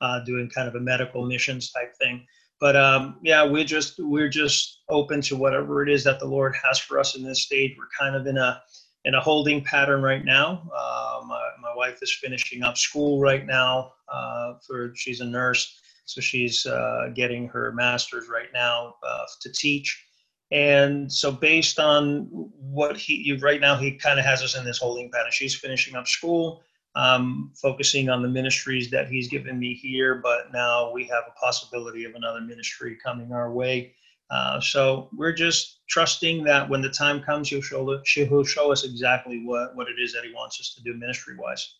uh, 0.00 0.20
doing 0.24 0.50
kind 0.50 0.68
of 0.68 0.74
a 0.74 0.80
medical 0.80 1.26
missions 1.26 1.72
type 1.72 1.94
thing. 1.96 2.24
But 2.60 2.76
um, 2.76 3.18
yeah, 3.22 3.44
we're 3.44 3.64
just 3.64 3.94
we're 3.98 4.28
just 4.28 4.80
open 4.88 5.20
to 5.22 5.36
whatever 5.36 5.82
it 5.82 5.88
is 5.88 6.02
that 6.04 6.18
the 6.18 6.26
Lord 6.26 6.56
has 6.64 6.78
for 6.78 6.98
us 6.98 7.16
in 7.16 7.22
this 7.22 7.42
stage. 7.42 7.76
We're 7.78 7.88
kind 7.98 8.16
of 8.16 8.26
in 8.26 8.36
a 8.36 8.60
in 9.04 9.14
a 9.14 9.20
holding 9.20 9.62
pattern 9.62 10.02
right 10.02 10.24
now. 10.24 10.68
Uh, 10.76 11.20
my, 11.26 11.48
my 11.62 11.74
wife 11.76 11.98
is 12.02 12.12
finishing 12.12 12.64
up 12.64 12.76
school 12.76 13.20
right 13.20 13.46
now. 13.46 13.92
Uh, 14.12 14.54
for 14.66 14.92
she's 14.96 15.20
a 15.20 15.24
nurse, 15.24 15.80
so 16.04 16.20
she's 16.20 16.66
uh, 16.66 17.10
getting 17.14 17.46
her 17.46 17.72
master's 17.72 18.28
right 18.28 18.48
now 18.52 18.96
uh, 19.06 19.24
to 19.40 19.52
teach 19.52 20.07
and 20.50 21.12
so, 21.12 21.30
based 21.30 21.78
on 21.78 22.26
what 22.58 22.96
he 22.96 23.38
right 23.42 23.60
now, 23.60 23.76
he 23.76 23.92
kind 23.92 24.18
of 24.18 24.24
has 24.24 24.42
us 24.42 24.56
in 24.56 24.64
this 24.64 24.78
holding 24.78 25.10
pattern. 25.10 25.30
She's 25.30 25.54
finishing 25.54 25.94
up 25.94 26.06
school, 26.06 26.62
um, 26.94 27.52
focusing 27.60 28.08
on 28.08 28.22
the 28.22 28.28
ministries 28.28 28.90
that 28.90 29.08
he's 29.08 29.28
given 29.28 29.58
me 29.58 29.74
here, 29.74 30.14
but 30.16 30.50
now 30.52 30.90
we 30.90 31.04
have 31.04 31.24
a 31.28 31.38
possibility 31.38 32.04
of 32.04 32.14
another 32.14 32.40
ministry 32.40 32.96
coming 33.04 33.32
our 33.32 33.52
way. 33.52 33.94
Uh, 34.30 34.60
so 34.60 35.10
we're 35.14 35.32
just 35.32 35.80
trusting 35.86 36.44
that 36.44 36.68
when 36.68 36.80
the 36.80 36.90
time 36.90 37.20
comes, 37.20 37.50
he'll 37.50 37.62
show 37.62 38.00
he'll 38.06 38.44
show 38.44 38.72
us 38.72 38.84
exactly 38.84 39.44
what 39.44 39.76
what 39.76 39.88
it 39.88 40.00
is 40.02 40.14
that 40.14 40.24
he 40.24 40.32
wants 40.32 40.60
us 40.60 40.74
to 40.74 40.82
do 40.82 40.94
ministry 40.94 41.36
wise. 41.38 41.74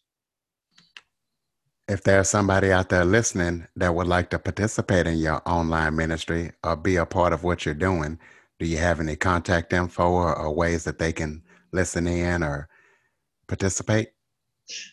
If 1.88 2.02
there's 2.02 2.28
somebody 2.28 2.70
out 2.70 2.90
there 2.90 3.06
listening 3.06 3.66
that 3.76 3.94
would 3.94 4.06
like 4.06 4.28
to 4.30 4.38
participate 4.38 5.06
in 5.06 5.16
your 5.16 5.40
online 5.48 5.96
ministry 5.96 6.52
or 6.62 6.76
be 6.76 6.96
a 6.96 7.06
part 7.06 7.32
of 7.32 7.44
what 7.44 7.64
you're 7.64 7.74
doing, 7.74 8.18
do 8.58 8.66
you 8.66 8.78
have 8.78 9.00
any 9.00 9.16
contact 9.16 9.72
info 9.72 10.10
or, 10.10 10.36
or 10.36 10.52
ways 10.52 10.84
that 10.84 10.98
they 10.98 11.12
can 11.12 11.42
listen 11.72 12.06
in 12.06 12.42
or 12.42 12.68
participate? 13.46 14.10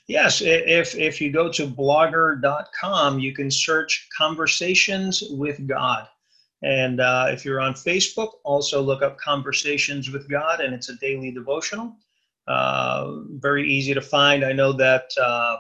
Yes, 0.07 0.41
if 0.41 0.95
if 0.95 1.19
you 1.19 1.31
go 1.31 1.51
to 1.51 1.67
blogger.com, 1.67 3.19
you 3.19 3.34
can 3.34 3.51
search 3.51 4.07
Conversations 4.17 5.24
with 5.31 5.67
God. 5.67 6.07
And 6.63 7.01
uh, 7.01 7.27
if 7.29 7.43
you're 7.43 7.60
on 7.60 7.74
Facebook, 7.74 8.31
also 8.43 8.81
look 8.81 9.01
up 9.01 9.17
Conversations 9.17 10.10
with 10.10 10.29
God, 10.29 10.62
and 10.62 10.74
it's 10.74 10.89
a 10.89 10.95
daily 10.95 11.31
devotional. 11.31 11.98
Uh, 12.48 13.19
very 13.31 13.69
easy 13.69 13.93
to 13.93 14.01
find. 14.01 14.45
I 14.45 14.53
know 14.53 14.72
that 14.74 15.10
uh, 15.22 15.57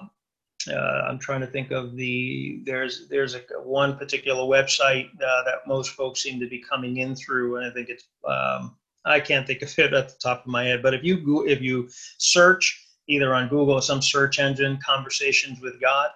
uh 0.67 1.05
I'm 1.07 1.19
trying 1.19 1.41
to 1.41 1.47
think 1.47 1.71
of 1.71 1.95
the 1.95 2.61
there's 2.65 3.07
there's 3.07 3.35
a 3.35 3.41
one 3.63 3.97
particular 3.97 4.43
website 4.43 5.09
uh, 5.15 5.43
that 5.45 5.67
most 5.67 5.91
folks 5.91 6.21
seem 6.21 6.39
to 6.39 6.47
be 6.47 6.59
coming 6.59 6.97
in 6.97 7.15
through, 7.15 7.57
and 7.57 7.65
I 7.65 7.73
think 7.73 7.89
it's 7.89 8.05
um, 8.27 8.75
I 9.05 9.19
can't 9.19 9.45
think 9.45 9.61
of 9.61 9.77
it 9.77 9.93
at 9.93 10.09
the 10.09 10.15
top 10.21 10.41
of 10.41 10.47
my 10.47 10.65
head. 10.65 10.81
But 10.81 10.93
if 10.93 11.03
you 11.03 11.17
go, 11.17 11.45
if 11.45 11.61
you 11.61 11.89
search 12.17 12.85
either 13.07 13.33
on 13.33 13.47
Google 13.47 13.75
or 13.75 13.81
some 13.81 14.01
search 14.01 14.39
engine, 14.39 14.79
Conversations 14.85 15.59
with 15.61 15.79
God. 15.79 16.09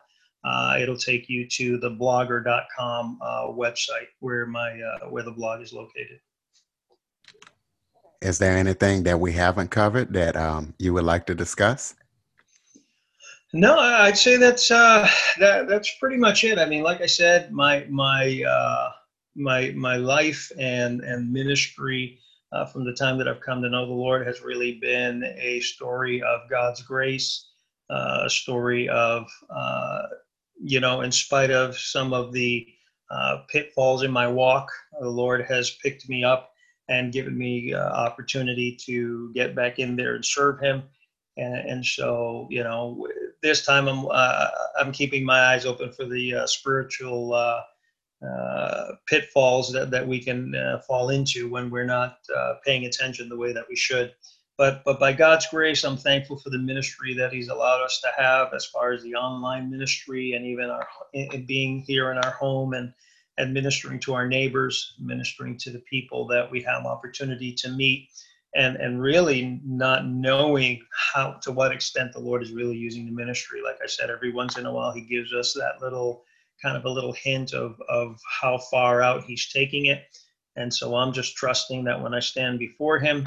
Uh, 0.43 0.77
it'll 0.79 0.97
take 0.97 1.27
you 1.27 1.45
to 1.47 1.77
the 1.77 1.91
blogger.com 1.91 3.19
uh, 3.21 3.47
website 3.47 4.07
where 4.19 4.45
my 4.45 4.79
uh, 4.81 5.09
where 5.09 5.23
the 5.23 5.31
blog 5.31 5.61
is 5.61 5.73
located. 5.73 6.19
Is 8.21 8.37
there 8.37 8.57
anything 8.57 9.03
that 9.03 9.19
we 9.19 9.33
haven't 9.33 9.69
covered 9.69 10.13
that 10.13 10.35
um, 10.35 10.73
you 10.77 10.93
would 10.93 11.03
like 11.03 11.25
to 11.27 11.35
discuss? 11.35 11.95
No, 13.53 13.79
I'd 13.79 14.17
say 14.17 14.37
that's 14.37 14.69
uh, 14.69 15.07
that 15.39 15.67
that's 15.67 15.95
pretty 15.99 16.17
much 16.17 16.43
it. 16.43 16.59
I 16.59 16.65
mean, 16.65 16.83
like 16.83 17.01
I 17.01 17.07
said, 17.07 17.51
my 17.51 17.85
my 17.89 18.43
uh, 18.47 18.91
my 19.35 19.71
my 19.71 19.95
life 19.95 20.51
and 20.59 21.01
and 21.01 21.33
ministry 21.33 22.19
uh, 22.51 22.65
from 22.65 22.85
the 22.85 22.93
time 22.93 23.17
that 23.17 23.27
I've 23.27 23.41
come 23.41 23.61
to 23.63 23.69
know 23.69 23.87
the 23.87 23.93
Lord 23.93 24.27
has 24.27 24.41
really 24.41 24.73
been 24.79 25.23
a 25.39 25.61
story 25.61 26.21
of 26.21 26.47
God's 26.49 26.83
grace, 26.83 27.49
uh, 27.89 28.21
a 28.25 28.29
story 28.29 28.87
of, 28.89 29.27
uh, 29.49 30.03
you 30.61 30.79
know, 30.79 31.01
in 31.01 31.11
spite 31.11 31.49
of 31.51 31.75
some 31.77 32.13
of 32.13 32.31
the 32.33 32.67
uh, 33.09 33.39
pitfalls 33.49 34.03
in 34.03 34.11
my 34.11 34.27
walk, 34.27 34.71
the 34.99 35.09
Lord 35.09 35.43
has 35.47 35.71
picked 35.71 36.07
me 36.07 36.23
up 36.23 36.51
and 36.87 37.13
given 37.13 37.35
me 37.37 37.73
opportunity 37.73 38.77
to 38.85 39.31
get 39.33 39.55
back 39.55 39.79
in 39.79 39.95
there 39.95 40.15
and 40.15 40.25
serve 40.25 40.59
Him. 40.59 40.83
And, 41.37 41.55
and 41.69 41.85
so, 41.85 42.47
you 42.51 42.63
know, 42.63 43.07
this 43.41 43.65
time 43.65 43.87
I'm 43.87 44.07
uh, 44.09 44.47
I'm 44.79 44.91
keeping 44.91 45.23
my 45.23 45.39
eyes 45.53 45.65
open 45.65 45.91
for 45.91 46.05
the 46.05 46.43
spiritual 46.45 47.33
uh, 47.33 48.91
pitfalls 49.07 49.71
that, 49.71 49.91
that 49.91 50.05
we 50.05 50.19
can 50.19 50.53
uh, 50.53 50.79
fall 50.79 51.09
into 51.09 51.49
when 51.49 51.69
we're 51.69 51.85
not 51.85 52.17
uh, 52.35 52.55
paying 52.65 52.85
attention 52.85 53.29
the 53.29 53.37
way 53.37 53.53
that 53.53 53.65
we 53.69 53.75
should. 53.75 54.13
But, 54.57 54.83
but 54.83 54.99
by 54.99 55.13
God's 55.13 55.47
grace, 55.47 55.85
I'm 55.85 55.95
thankful 55.95 56.37
for 56.37 56.49
the 56.49 56.57
ministry 56.57 57.13
that 57.13 57.31
He's 57.31 57.47
allowed 57.47 57.81
us 57.81 58.01
to 58.01 58.09
have 58.21 58.53
as 58.53 58.65
far 58.65 58.91
as 58.91 59.01
the 59.03 59.15
online 59.15 59.71
ministry 59.71 60.33
and 60.33 60.45
even 60.45 60.69
our 60.69 60.85
being 61.47 61.79
here 61.79 62.11
in 62.11 62.17
our 62.17 62.31
home 62.31 62.73
and 62.73 62.93
administering 63.37 64.01
to 64.01 64.13
our 64.13 64.27
neighbors, 64.27 64.95
ministering 64.99 65.57
to 65.59 65.69
the 65.69 65.79
people 65.79 66.27
that 66.27 66.51
we 66.51 66.61
have 66.63 66.85
opportunity 66.85 67.53
to 67.53 67.69
meet, 67.69 68.09
and 68.55 68.77
and 68.77 69.01
really 69.01 69.61
not 69.63 70.07
knowing 70.07 70.81
how 71.13 71.33
to 71.41 71.51
what 71.51 71.71
extent 71.71 72.13
the 72.13 72.19
Lord 72.19 72.41
is 72.41 72.51
really 72.51 72.77
using 72.77 73.05
the 73.05 73.11
ministry. 73.11 73.61
Like 73.63 73.77
I 73.83 73.87
said, 73.87 74.09
every 74.09 74.31
once 74.31 74.57
in 74.57 74.65
a 74.65 74.73
while 74.73 74.91
He 74.91 75.01
gives 75.01 75.33
us 75.33 75.53
that 75.53 75.81
little 75.81 76.23
kind 76.61 76.77
of 76.77 76.85
a 76.85 76.89
little 76.89 77.13
hint 77.13 77.53
of, 77.53 77.81
of 77.89 78.19
how 78.41 78.57
far 78.57 79.01
out 79.01 79.23
he's 79.23 79.49
taking 79.51 79.85
it. 79.85 80.03
And 80.55 80.73
so 80.73 80.95
I'm 80.95 81.13
just 81.13 81.35
trusting 81.35 81.83
that 81.85 82.01
when 82.01 82.13
I 82.13 82.19
stand 82.19 82.59
before 82.59 82.99
him, 82.99 83.23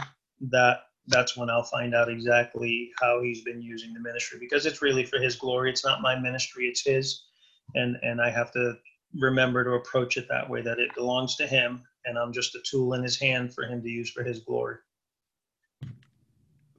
that 0.51 0.81
that's 1.07 1.37
when 1.37 1.51
I'll 1.51 1.65
find 1.65 1.95
out 1.95 2.11
exactly 2.11 2.91
how 3.01 3.23
he's 3.23 3.43
been 3.43 3.63
using 3.63 3.93
the 3.93 4.01
ministry 4.01 4.39
because 4.39 4.67
it's 4.67 4.83
really 4.83 5.05
for 5.05 5.19
his 5.19 5.37
glory. 5.37 5.71
It's 5.71 5.85
not 5.85 6.03
my 6.03 6.19
ministry, 6.19 6.67
it's 6.67 6.85
his. 6.85 7.25
And 7.75 7.97
and 8.03 8.21
I 8.21 8.31
have 8.31 8.53
to 8.53 8.75
remember 9.19 9.65
to 9.65 9.73
approach 9.73 10.17
it 10.17 10.27
that 10.29 10.49
way 10.49 10.63
that 10.63 10.79
it 10.79 10.95
belongs 10.95 11.37
to 11.37 11.47
him 11.47 11.83
and 12.05 12.19
I'm 12.19 12.33
just 12.33 12.55
a 12.55 12.61
tool 12.69 12.95
in 12.95 13.03
his 13.03 13.19
hand 13.19 13.55
for 13.55 13.65
him 13.65 13.83
to 13.83 13.89
use 13.89 14.11
for 14.11 14.23
his 14.23 14.41
glory. 14.41 14.77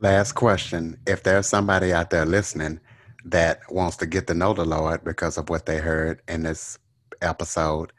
Last 0.03 0.33
question. 0.33 0.99
If 1.07 1.23
there's 1.23 1.47
somebody 1.47 1.93
out 1.93 2.09
there 2.09 2.25
listening 2.25 2.81
that 3.23 3.61
wants 3.69 3.95
to 3.97 4.05
get 4.05 4.27
to 4.27 4.33
know 4.33 4.53
the 4.53 4.65
Lord 4.65 5.01
because 5.05 5.37
of 5.37 5.47
what 5.47 5.65
they 5.65 5.77
heard 5.77 6.21
in 6.27 6.43
this 6.43 6.77
episode, 7.21 7.93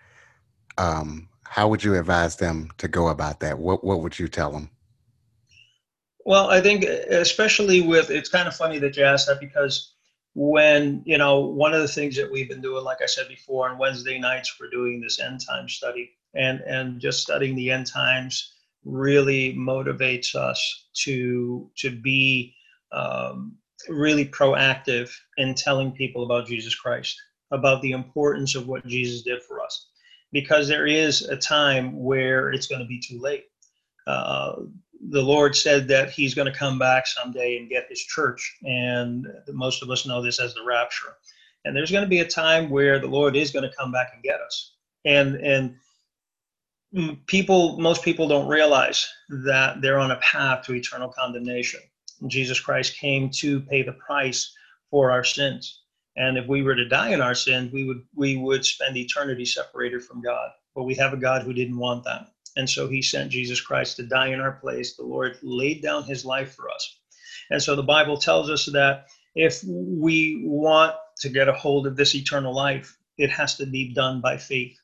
um, 0.76 1.30
how 1.44 1.66
would 1.68 1.82
you 1.82 1.94
advise 1.94 2.36
them 2.36 2.70
to 2.76 2.88
go 2.88 3.08
about 3.08 3.40
that? 3.40 3.58
What 3.58 3.82
What 3.82 4.02
would 4.02 4.18
you 4.18 4.28
tell 4.28 4.52
them? 4.52 4.68
Well, 6.26 6.50
I 6.50 6.60
think 6.60 6.84
especially 6.84 7.80
with 7.80 8.10
it's 8.10 8.28
kind 8.28 8.48
of 8.48 8.54
funny 8.54 8.78
that 8.80 8.98
you 8.98 9.04
asked 9.04 9.26
that 9.28 9.40
because 9.40 9.94
when 10.34 11.02
you 11.06 11.16
know 11.16 11.40
one 11.40 11.72
of 11.72 11.80
the 11.80 11.88
things 11.88 12.16
that 12.16 12.30
we've 12.30 12.50
been 12.50 12.60
doing, 12.60 12.84
like 12.84 13.00
I 13.00 13.06
said 13.06 13.28
before, 13.28 13.70
on 13.70 13.78
Wednesday 13.78 14.18
nights 14.18 14.54
we're 14.60 14.68
doing 14.68 15.00
this 15.00 15.20
end 15.20 15.40
time 15.40 15.70
study, 15.70 16.10
and 16.34 16.60
and 16.66 17.00
just 17.00 17.22
studying 17.22 17.56
the 17.56 17.70
end 17.70 17.86
times 17.86 18.52
really 18.84 19.54
motivates 19.54 20.34
us 20.34 20.88
to 20.94 21.70
to 21.76 21.90
be 21.90 22.54
um, 22.92 23.56
really 23.88 24.26
proactive 24.26 25.10
in 25.36 25.54
telling 25.54 25.92
people 25.92 26.24
about 26.24 26.46
Jesus 26.46 26.74
Christ, 26.74 27.20
about 27.50 27.82
the 27.82 27.92
importance 27.92 28.54
of 28.54 28.68
what 28.68 28.86
Jesus 28.86 29.22
did 29.22 29.42
for 29.42 29.62
us, 29.62 29.88
because 30.32 30.68
there 30.68 30.86
is 30.86 31.22
a 31.22 31.36
time 31.36 31.98
where 32.02 32.50
it's 32.50 32.66
going 32.66 32.80
to 32.80 32.86
be 32.86 33.00
too 33.00 33.20
late. 33.20 33.44
Uh, 34.06 34.56
the 35.10 35.22
Lord 35.22 35.54
said 35.54 35.88
that 35.88 36.10
He's 36.10 36.34
going 36.34 36.50
to 36.50 36.58
come 36.58 36.78
back 36.78 37.06
someday 37.06 37.56
and 37.56 37.68
get 37.68 37.88
His 37.88 38.00
church, 38.00 38.56
and 38.64 39.26
most 39.48 39.82
of 39.82 39.90
us 39.90 40.06
know 40.06 40.22
this 40.22 40.40
as 40.40 40.54
the 40.54 40.64
rapture. 40.64 41.14
And 41.64 41.74
there's 41.74 41.90
going 41.90 42.04
to 42.04 42.08
be 42.08 42.20
a 42.20 42.28
time 42.28 42.68
where 42.68 42.98
the 42.98 43.06
Lord 43.06 43.36
is 43.36 43.50
going 43.50 43.68
to 43.68 43.76
come 43.76 43.90
back 43.90 44.10
and 44.14 44.22
get 44.22 44.40
us, 44.40 44.74
and 45.04 45.36
and 45.36 45.76
people, 47.26 47.78
most 47.78 48.02
people 48.02 48.28
don't 48.28 48.48
realize 48.48 49.06
that 49.28 49.80
they're 49.80 49.98
on 49.98 50.10
a 50.10 50.16
path 50.16 50.64
to 50.66 50.74
eternal 50.74 51.08
condemnation 51.08 51.80
Jesus 52.26 52.60
Christ 52.60 52.96
came 52.98 53.30
to 53.30 53.60
pay 53.60 53.82
the 53.82 53.92
price 53.92 54.54
for 54.90 55.10
our 55.10 55.24
sins. 55.24 55.82
And 56.16 56.38
if 56.38 56.46
we 56.46 56.62
were 56.62 56.76
to 56.76 56.88
die 56.88 57.10
in 57.10 57.20
our 57.20 57.34
sins, 57.34 57.72
we 57.72 57.84
would 57.84 58.02
we 58.14 58.36
would 58.36 58.64
spend 58.64 58.96
eternity 58.96 59.44
separated 59.44 60.02
from 60.04 60.22
God. 60.22 60.50
But 60.74 60.84
we 60.84 60.94
have 60.94 61.12
a 61.12 61.18
God 61.18 61.42
who 61.42 61.52
didn't 61.52 61.78
want 61.78 62.04
that. 62.04 62.28
And 62.56 62.70
so 62.70 62.88
he 62.88 63.02
sent 63.02 63.32
Jesus 63.32 63.60
Christ 63.60 63.96
to 63.96 64.04
die 64.04 64.28
in 64.28 64.40
our 64.40 64.52
place. 64.52 64.96
The 64.96 65.02
Lord 65.02 65.38
laid 65.42 65.82
down 65.82 66.04
his 66.04 66.24
life 66.24 66.54
for 66.54 66.70
us. 66.70 66.98
And 67.50 67.60
so 67.60 67.74
the 67.74 67.82
Bible 67.82 68.16
tells 68.16 68.48
us 68.48 68.66
that 68.66 69.06
if 69.34 69.62
we 69.64 70.42
want 70.44 70.94
to 71.18 71.28
get 71.28 71.48
a 71.48 71.52
hold 71.52 71.86
of 71.86 71.96
this 71.96 72.14
eternal 72.14 72.54
life, 72.54 72.96
it 73.18 73.30
has 73.30 73.56
to 73.56 73.66
be 73.66 73.92
done 73.92 74.20
by 74.20 74.36
faith. 74.36 74.78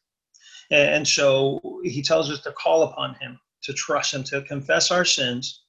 And 0.71 1.07
so 1.07 1.81
he 1.83 2.03
tells 2.03 2.31
us 2.31 2.41
to 2.43 2.53
call 2.53 2.85
upon 2.85 3.15
him, 3.15 3.41
to 3.63 3.73
trust 3.73 4.15
him, 4.15 4.23
to 4.25 4.43
confess 4.43 4.91
our 4.91 5.05
sins, 5.05 5.63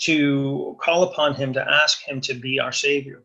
to 0.00 0.76
call 0.80 1.04
upon 1.04 1.34
him 1.34 1.52
to 1.54 1.66
ask 1.66 2.02
him 2.02 2.20
to 2.22 2.34
be 2.34 2.60
our 2.60 2.72
savior. 2.72 3.22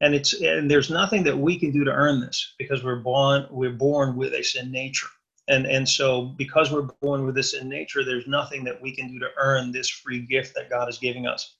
And 0.00 0.14
it's 0.14 0.40
and 0.40 0.70
there's 0.70 0.90
nothing 0.90 1.22
that 1.24 1.38
we 1.38 1.58
can 1.58 1.70
do 1.70 1.84
to 1.84 1.92
earn 1.92 2.20
this 2.20 2.54
because 2.58 2.82
we're 2.82 3.00
born 3.00 3.46
we're 3.50 3.70
born 3.70 4.16
with 4.16 4.32
a 4.34 4.42
sin 4.42 4.72
nature. 4.72 5.08
And 5.48 5.66
and 5.66 5.88
so 5.88 6.22
because 6.22 6.72
we're 6.72 6.88
born 7.00 7.24
with 7.24 7.34
this 7.34 7.54
in 7.54 7.68
nature 7.68 8.04
there's 8.04 8.26
nothing 8.26 8.64
that 8.64 8.80
we 8.80 8.94
can 8.96 9.08
do 9.12 9.18
to 9.20 9.28
earn 9.36 9.70
this 9.70 9.88
free 9.88 10.20
gift 10.20 10.54
that 10.54 10.70
god 10.70 10.88
is 10.88 10.98
giving 10.98 11.26
us. 11.26 11.56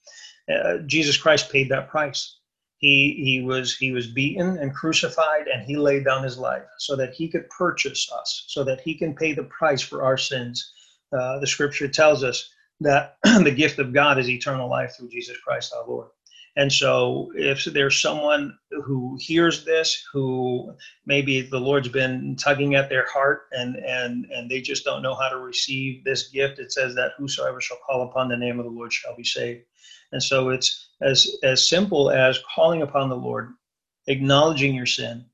Uh, 0.53 0.79
jesus 0.87 1.17
christ 1.17 1.53
paid 1.53 1.69
that 1.69 1.89
price 1.89 2.39
he 2.83 3.23
he 3.25 3.43
was 3.43 3.77
he 3.79 3.93
was 3.93 4.09
beaten 4.09 4.59
and 4.59 4.75
crucified 4.75 5.49
and 5.49 5.65
he 5.65 5.77
laid 5.77 6.05
down 6.05 6.23
his 6.23 6.37
life 6.37 6.65
so 6.79 6.95
that 6.97 7.15
he 7.15 7.29
could 7.29 7.49
purchase 7.49 8.13
us 8.13 8.45
so 8.49 8.63
that 8.65 8.83
he 8.83 8.95
can 8.95 9.15
pay 9.15 9.33
the 9.33 9.45
price 9.45 9.81
for 9.81 10.03
our 10.03 10.19
sins 10.19 10.75
uh, 11.19 11.39
the 11.39 11.47
scripture 11.47 11.89
tells 11.89 12.23
us 12.25 12.51
that 12.81 13.17
the 13.25 13.55
gift 13.55 13.79
of 13.79 13.93
God 13.93 14.19
is 14.19 14.29
eternal 14.29 14.69
life 14.69 14.95
through 14.97 15.09
Jesus 15.09 15.37
Christ 15.39 15.73
our 15.77 15.87
Lord. 15.87 16.09
And 16.57 16.71
so, 16.71 17.33
if 17.35 17.65
there's 17.65 18.03
someone 18.03 18.59
who 18.85 19.17
hears 19.19 19.65
this, 19.65 20.05
who 20.13 20.75
maybe 21.07 21.41
the 21.41 21.59
Lord's 21.59 21.89
been 21.89 22.37
tugging 22.37 22.75
at 22.75 22.91
their 22.91 23.07
heart, 23.09 23.45
and 23.53 23.77
and 23.77 24.27
and 24.27 24.51
they 24.51 24.61
just 24.61 24.85
don't 24.85 25.01
know 25.01 25.15
how 25.15 25.31
to 25.31 25.39
receive 25.39 26.05
this 26.05 26.29
gift, 26.29 26.59
it 26.59 26.71
says 26.71 26.95
that 26.95 27.13
whosoever 27.17 27.59
shall 27.63 27.79
call 27.87 28.03
upon 28.03 28.29
the 28.29 28.37
name 28.37 28.59
of 28.59 28.67
the 28.67 28.71
Lord 28.71 28.93
shall 28.93 29.17
be 29.17 29.25
saved. 29.25 29.65
And 30.13 30.23
so, 30.23 30.51
it's 30.51 30.89
as 31.01 31.27
as 31.43 31.69
simple 31.69 32.11
as 32.11 32.39
calling 32.55 32.83
upon 32.83 33.09
the 33.09 33.17
Lord, 33.17 33.53
acknowledging 34.07 34.75
your 34.75 34.87
sin, 34.87 35.25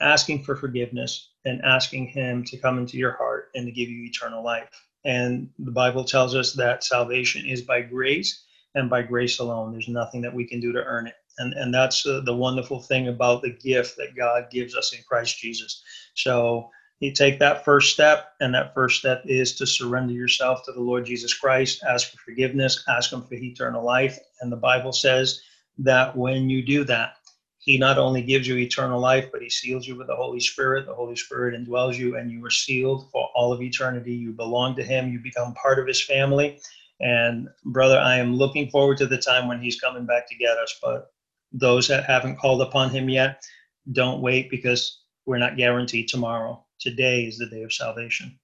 asking 0.00 0.42
for 0.44 0.56
forgiveness, 0.56 1.30
and 1.44 1.62
asking 1.62 2.08
Him 2.08 2.44
to 2.44 2.56
come 2.56 2.78
into 2.78 2.96
your 2.96 3.12
heart 3.12 3.50
and 3.54 3.66
to 3.66 3.72
give 3.72 3.88
you 3.88 4.04
eternal 4.04 4.42
life. 4.42 4.68
And 5.04 5.50
the 5.58 5.72
Bible 5.72 6.04
tells 6.04 6.34
us 6.34 6.52
that 6.54 6.84
salvation 6.84 7.46
is 7.46 7.62
by 7.62 7.82
grace 7.82 8.44
and 8.74 8.88
by 8.88 9.02
grace 9.02 9.38
alone. 9.38 9.72
There's 9.72 9.88
nothing 9.88 10.22
that 10.22 10.34
we 10.34 10.46
can 10.46 10.60
do 10.60 10.72
to 10.72 10.84
earn 10.84 11.06
it. 11.06 11.14
And, 11.38 11.54
and 11.54 11.72
that's 11.72 12.06
uh, 12.06 12.20
the 12.24 12.36
wonderful 12.36 12.80
thing 12.80 13.08
about 13.08 13.42
the 13.42 13.50
gift 13.50 13.96
that 13.96 14.16
God 14.16 14.50
gives 14.50 14.76
us 14.76 14.92
in 14.92 15.02
Christ 15.08 15.38
Jesus. 15.38 15.82
So 16.14 16.70
you 17.02 17.10
take 17.12 17.40
that 17.40 17.64
first 17.64 17.92
step, 17.92 18.34
and 18.40 18.54
that 18.54 18.74
first 18.74 19.00
step 19.00 19.24
is 19.26 19.56
to 19.56 19.66
surrender 19.66 20.12
yourself 20.12 20.64
to 20.64 20.72
the 20.72 20.80
Lord 20.80 21.04
Jesus 21.04 21.34
Christ, 21.34 21.82
ask 21.82 22.10
for 22.10 22.18
forgiveness, 22.18 22.84
ask 22.88 23.12
Him 23.12 23.22
for 23.22 23.34
eternal 23.34 23.84
life. 23.84 24.16
And 24.40 24.52
the 24.52 24.56
Bible 24.56 24.92
says 24.92 25.42
that 25.78 26.16
when 26.16 26.48
you 26.48 26.64
do 26.64 26.84
that, 26.84 27.14
He 27.58 27.76
not 27.76 27.98
only 27.98 28.22
gives 28.22 28.46
you 28.46 28.56
eternal 28.56 29.00
life, 29.00 29.30
but 29.32 29.42
He 29.42 29.50
seals 29.50 29.84
you 29.84 29.96
with 29.96 30.06
the 30.06 30.14
Holy 30.14 30.38
Spirit. 30.38 30.86
The 30.86 30.94
Holy 30.94 31.16
Spirit 31.16 31.60
indwells 31.60 31.96
you, 31.96 32.16
and 32.16 32.30
you 32.30 32.44
are 32.46 32.50
sealed 32.50 33.10
for 33.10 33.28
all 33.34 33.52
of 33.52 33.60
eternity. 33.60 34.14
You 34.14 34.30
belong 34.30 34.76
to 34.76 34.84
Him, 34.84 35.12
you 35.12 35.18
become 35.18 35.54
part 35.54 35.80
of 35.80 35.88
His 35.88 36.04
family. 36.04 36.60
And 37.00 37.48
brother, 37.64 37.98
I 37.98 38.18
am 38.18 38.36
looking 38.36 38.70
forward 38.70 38.98
to 38.98 39.08
the 39.08 39.18
time 39.18 39.48
when 39.48 39.60
He's 39.60 39.80
coming 39.80 40.06
back 40.06 40.28
to 40.28 40.36
get 40.36 40.56
us. 40.56 40.78
But 40.80 41.12
those 41.52 41.88
that 41.88 42.04
haven't 42.04 42.38
called 42.38 42.62
upon 42.62 42.90
Him 42.90 43.08
yet, 43.08 43.42
don't 43.90 44.22
wait 44.22 44.50
because 44.50 45.00
we're 45.26 45.38
not 45.38 45.56
guaranteed 45.56 46.06
tomorrow. 46.06 46.64
Today 46.82 47.26
is 47.26 47.38
the 47.38 47.46
day 47.46 47.62
of 47.62 47.72
salvation. 47.72 48.36